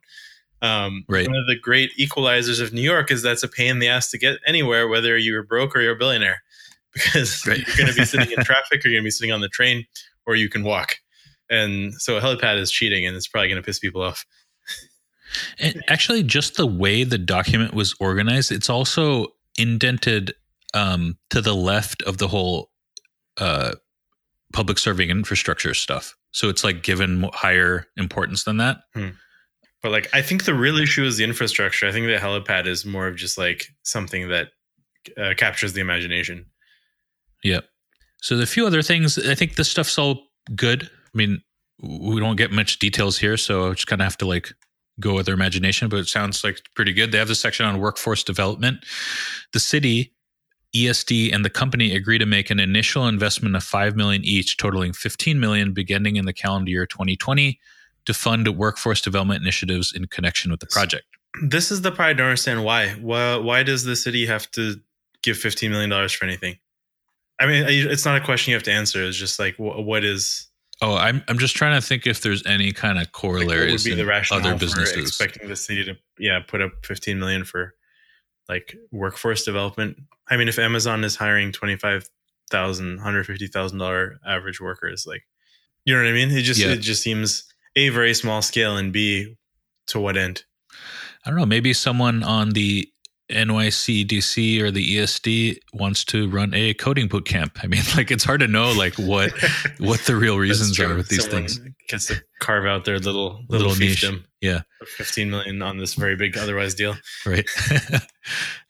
[0.62, 1.28] Um, Right.
[1.28, 4.12] One of the great equalizers of New York is that's a pain in the ass
[4.12, 6.42] to get anywhere, whether you're broke or you're a billionaire,
[6.94, 7.66] because Right.
[7.66, 9.50] you're going to be sitting in traffic, or you're going to be sitting on the
[9.50, 9.86] train,
[10.26, 10.96] or you can walk.
[11.50, 14.26] And so a helipad is cheating, and it's probably going to piss people off.
[15.60, 19.28] And actually, just the way the document was organized, it's also
[19.58, 20.34] indented
[20.74, 22.69] um, to the left of the whole
[23.40, 23.76] uh,
[24.54, 26.16] public serving infrastructure stuff.
[26.32, 28.78] So it's like given higher importance than that.
[29.82, 31.88] But like, I think the real issue is the infrastructure.
[31.88, 34.50] I think the helipad is more of just like something that
[35.18, 36.46] uh, captures the imagination.
[37.44, 37.66] Yep.
[38.22, 40.84] So the few other things, I think this stuff's all good.
[40.84, 41.42] I mean,
[41.82, 44.52] we don't get much details here, so I just kind of have to like
[45.00, 47.14] go with their imagination, but it sounds like pretty good.
[47.14, 48.86] They have this section on workforce development.
[49.54, 50.14] The city,
[50.76, 54.94] ESD, and the company agree to make an initial investment of 5 million each, totaling
[54.94, 57.60] 15 million beginning in the calendar year 2020
[58.06, 61.06] to fund workforce development initiatives in connection with the project.
[61.44, 62.90] This is the part I don't understand why.
[62.92, 64.76] Why, why does the city have to
[65.22, 66.58] give $15 million for anything?
[67.40, 69.04] I mean, it's not a question you have to answer.
[69.04, 70.50] It's just like, what is
[70.82, 73.84] Oh, I'm I'm just trying to think if there's any kind of like, what corollaries
[73.84, 75.10] would be the rationale other for businesses.
[75.10, 77.76] expecting the city to yeah put up 15 million for
[78.50, 79.97] like workforce development?
[80.30, 85.24] I mean, if Amazon is hiring 25,000, 150,000 dollar average workers, like
[85.86, 86.32] you know what I mean?
[86.32, 86.72] It just Yeah.
[86.72, 87.45] it just seems
[87.76, 89.38] a very small scale and b
[89.88, 90.43] to what end?
[91.26, 91.45] I don't know.
[91.45, 92.89] Maybe someone on the
[93.30, 97.60] NYCDC or the ESD wants to run a coding boot camp.
[97.64, 99.32] I mean, like it's hard to know like what
[99.80, 101.60] what the real reasons are with these Someone things.
[101.88, 104.06] Gets to carve out their little Little little, niche.
[104.42, 104.62] Yeah.
[104.98, 106.96] 15 million on this very big otherwise deal.
[107.26, 107.48] Right.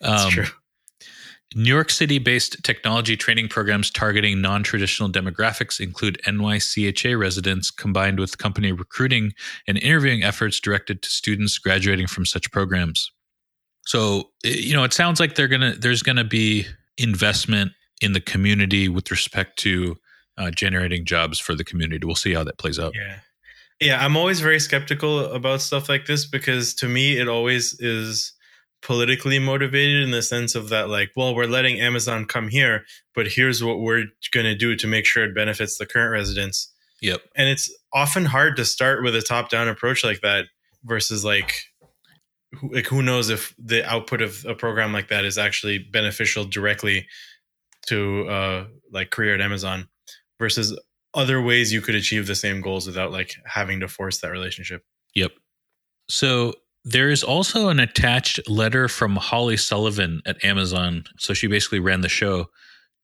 [0.01, 0.45] That's Um, true.
[1.55, 8.20] New York City based technology training programs targeting non traditional demographics include NYCHA residents combined
[8.20, 9.34] with company recruiting
[9.68, 13.12] and interviewing efforts directed to students graduating from such programs.
[13.89, 16.67] So, you know, it sounds like they're going to, there's going to be
[16.99, 17.71] investment
[18.01, 19.97] in the community with respect to
[20.37, 22.05] uh, generating jobs for the community.
[22.05, 22.93] We'll see how that plays out.
[22.93, 23.17] Yeah.
[23.81, 28.31] Yeah, I'm always very skeptical about stuff like this because to me it always is
[28.83, 32.85] politically motivated in the sense of that like, well, we're letting Amazon come here,
[33.15, 36.71] but here's what we're going to do to make sure it benefits the current residents.
[37.01, 37.21] Yep.
[37.35, 40.45] And it's often hard to start with a top-down approach like that
[40.83, 41.63] versus like
[42.72, 47.08] like who knows if the output of a program like that is actually beneficial directly
[47.88, 49.88] to uh like career at Amazon
[50.39, 50.78] versus
[51.14, 54.84] other ways you could achieve the same goals without like having to force that relationship.
[55.16, 55.32] Yep.
[56.10, 56.54] So
[56.86, 61.04] there is also an attached letter from Holly Sullivan at Amazon.
[61.18, 62.47] So she basically ran the show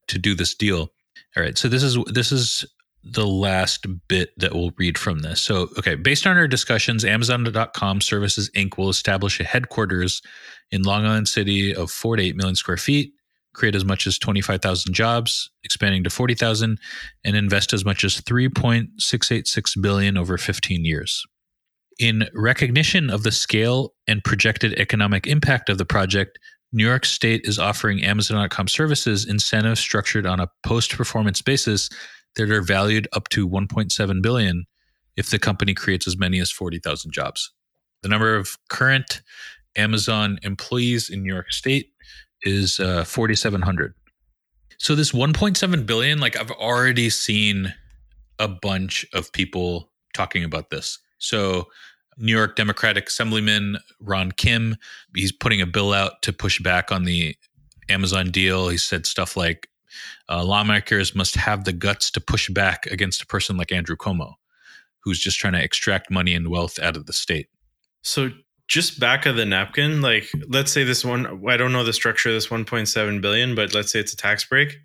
[0.08, 0.92] to do this deal.
[1.36, 1.58] All right.
[1.58, 2.66] So this is this is
[3.06, 5.42] the last bit that we'll read from this.
[5.42, 8.78] So okay, based on our discussions, Amazon.com Services Inc.
[8.78, 10.22] will establish a headquarters
[10.72, 13.14] in Long Island City of four to eight million square feet,
[13.54, 16.80] create as much as twenty five thousand jobs, expanding to forty thousand,
[17.24, 21.24] and invest as much as three point six eight six billion over fifteen years.
[22.00, 26.40] In recognition of the scale and projected economic impact of the project,
[26.74, 31.90] New York State is offering Amazon.com services incentives structured on a post-performance basis
[32.36, 34.66] that are valued up to 1.7 billion
[35.16, 37.52] if the company creates as many as 40,000 jobs.
[38.02, 39.22] The number of current
[39.76, 41.92] Amazon employees in New York State
[42.44, 43.94] is uh, 4,700.
[44.78, 47.74] So this 1.7 billion, like I've already seen
[48.40, 51.00] a bunch of people talking about this.
[51.18, 51.68] So
[52.18, 54.76] New York Democratic Assemblyman Ron Kim,
[55.16, 57.36] he's putting a bill out to push back on the
[57.90, 58.70] Amazon deal.
[58.70, 59.70] He said stuff like
[60.30, 64.34] uh, lawmakers must have the guts to push back against a person like Andrew Cuomo,
[65.00, 67.48] who's just trying to extract money and wealth out of the state.
[68.02, 68.32] So
[68.68, 72.30] just back of the napkin, like let's say this one I don't know the structure
[72.30, 74.78] of this 1.7 billion, but let's say it's a tax break.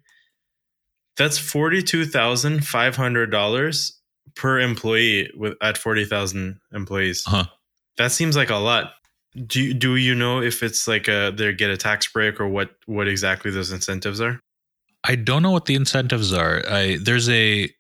[1.17, 3.93] That's $42,500
[4.37, 7.25] per employee with at 40,000 employees.
[7.27, 7.47] Uh-huh.
[7.97, 8.93] That seems like a lot.
[9.47, 12.49] Do you, do you know if it's like a they get a tax break or
[12.49, 14.41] what what exactly those incentives are?
[15.05, 16.63] I don't know what the incentives are.
[16.69, 17.71] I there's a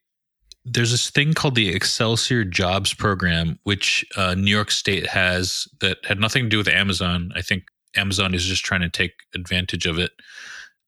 [0.64, 5.98] there's this thing called the Excelsior Jobs Program, which uh, New York State has that
[6.04, 7.30] had nothing to do with Amazon.
[7.34, 7.64] I think
[7.96, 10.12] Amazon is just trying to take advantage of it.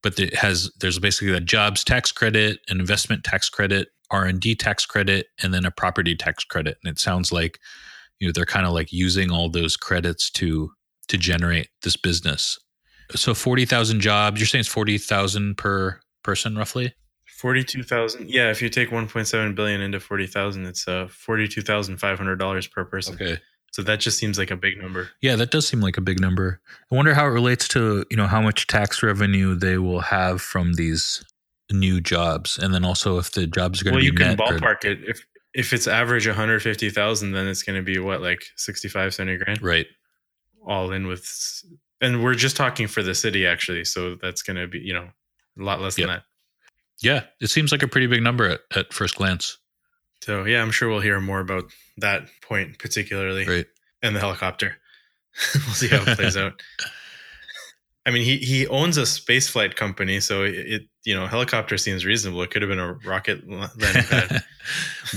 [0.03, 4.41] But it has there's basically a jobs tax credit, an investment tax credit, R and
[4.41, 6.77] D tax credit, and then a property tax credit.
[6.83, 7.59] And it sounds like
[8.19, 10.71] you know they're kind of like using all those credits to
[11.09, 12.59] to generate this business.
[13.15, 14.41] So forty thousand jobs.
[14.41, 16.95] You're saying it's forty thousand per person, roughly.
[17.27, 18.31] 42,000.
[18.31, 23.15] Yeah, if you take 1.7 billion into 40,000, it's uh $42,500 per person.
[23.15, 23.39] Okay.
[23.73, 25.09] So that just seems like a big number.
[25.23, 26.61] Yeah, that does seem like a big number.
[26.91, 30.43] I wonder how it relates to, you know, how much tax revenue they will have
[30.43, 31.25] from these
[31.71, 34.37] new jobs and then also if the jobs are going well, to be Well, you
[34.37, 34.99] can net or- ballpark it.
[35.09, 39.63] If if it's average 150,000, then it's going to be what like 65, 70 grand
[39.63, 39.87] right.
[40.67, 41.27] all in with,
[42.01, 43.85] and we're just talking for the city actually.
[43.85, 45.09] So that's going to be you know
[45.59, 46.07] a lot less Yep.
[46.09, 46.25] than that.
[47.01, 49.59] Yeah, it seems like a pretty big number at, at first glance.
[50.23, 51.65] So yeah, I'm sure we'll hear more about
[51.99, 53.67] that point particularly Right.
[54.03, 54.77] and the helicopter.
[55.55, 56.61] we'll see how it plays out.
[58.07, 61.79] I mean, he he owns a space flight company, so it, it you know helicopter
[61.79, 62.43] seems reasonable.
[62.43, 63.71] It could have been a rocket landing
[64.11, 64.43] pad.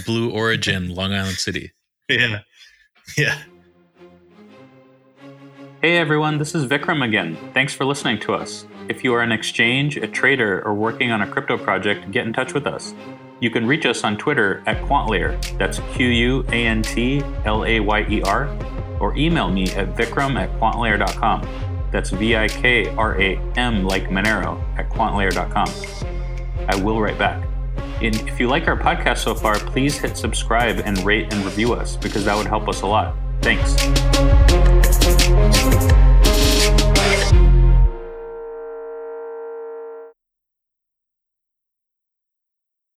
[0.05, 1.71] Blue Origin, Long Island City.
[2.09, 2.39] yeah,
[3.17, 3.41] yeah.
[5.81, 7.37] Hey everyone, this is Vikram again.
[7.53, 8.65] Thanks for listening to us.
[8.87, 12.33] If you are an exchange, a trader, or working on a crypto project, get in
[12.33, 12.93] touch with us.
[13.39, 17.65] You can reach us on Twitter at QuantLayer, that's Q U A N T L
[17.65, 18.47] A Y E R,
[18.99, 21.47] or email me at vikram at quantlayer.com.
[21.91, 25.69] That's V I K R A M like Monero at quantlayer.com.
[26.69, 27.43] I will write back.
[28.01, 31.73] And if you like our podcast so far, please hit subscribe and rate and review
[31.73, 33.15] us because that would help us a lot.
[33.41, 33.75] Thanks.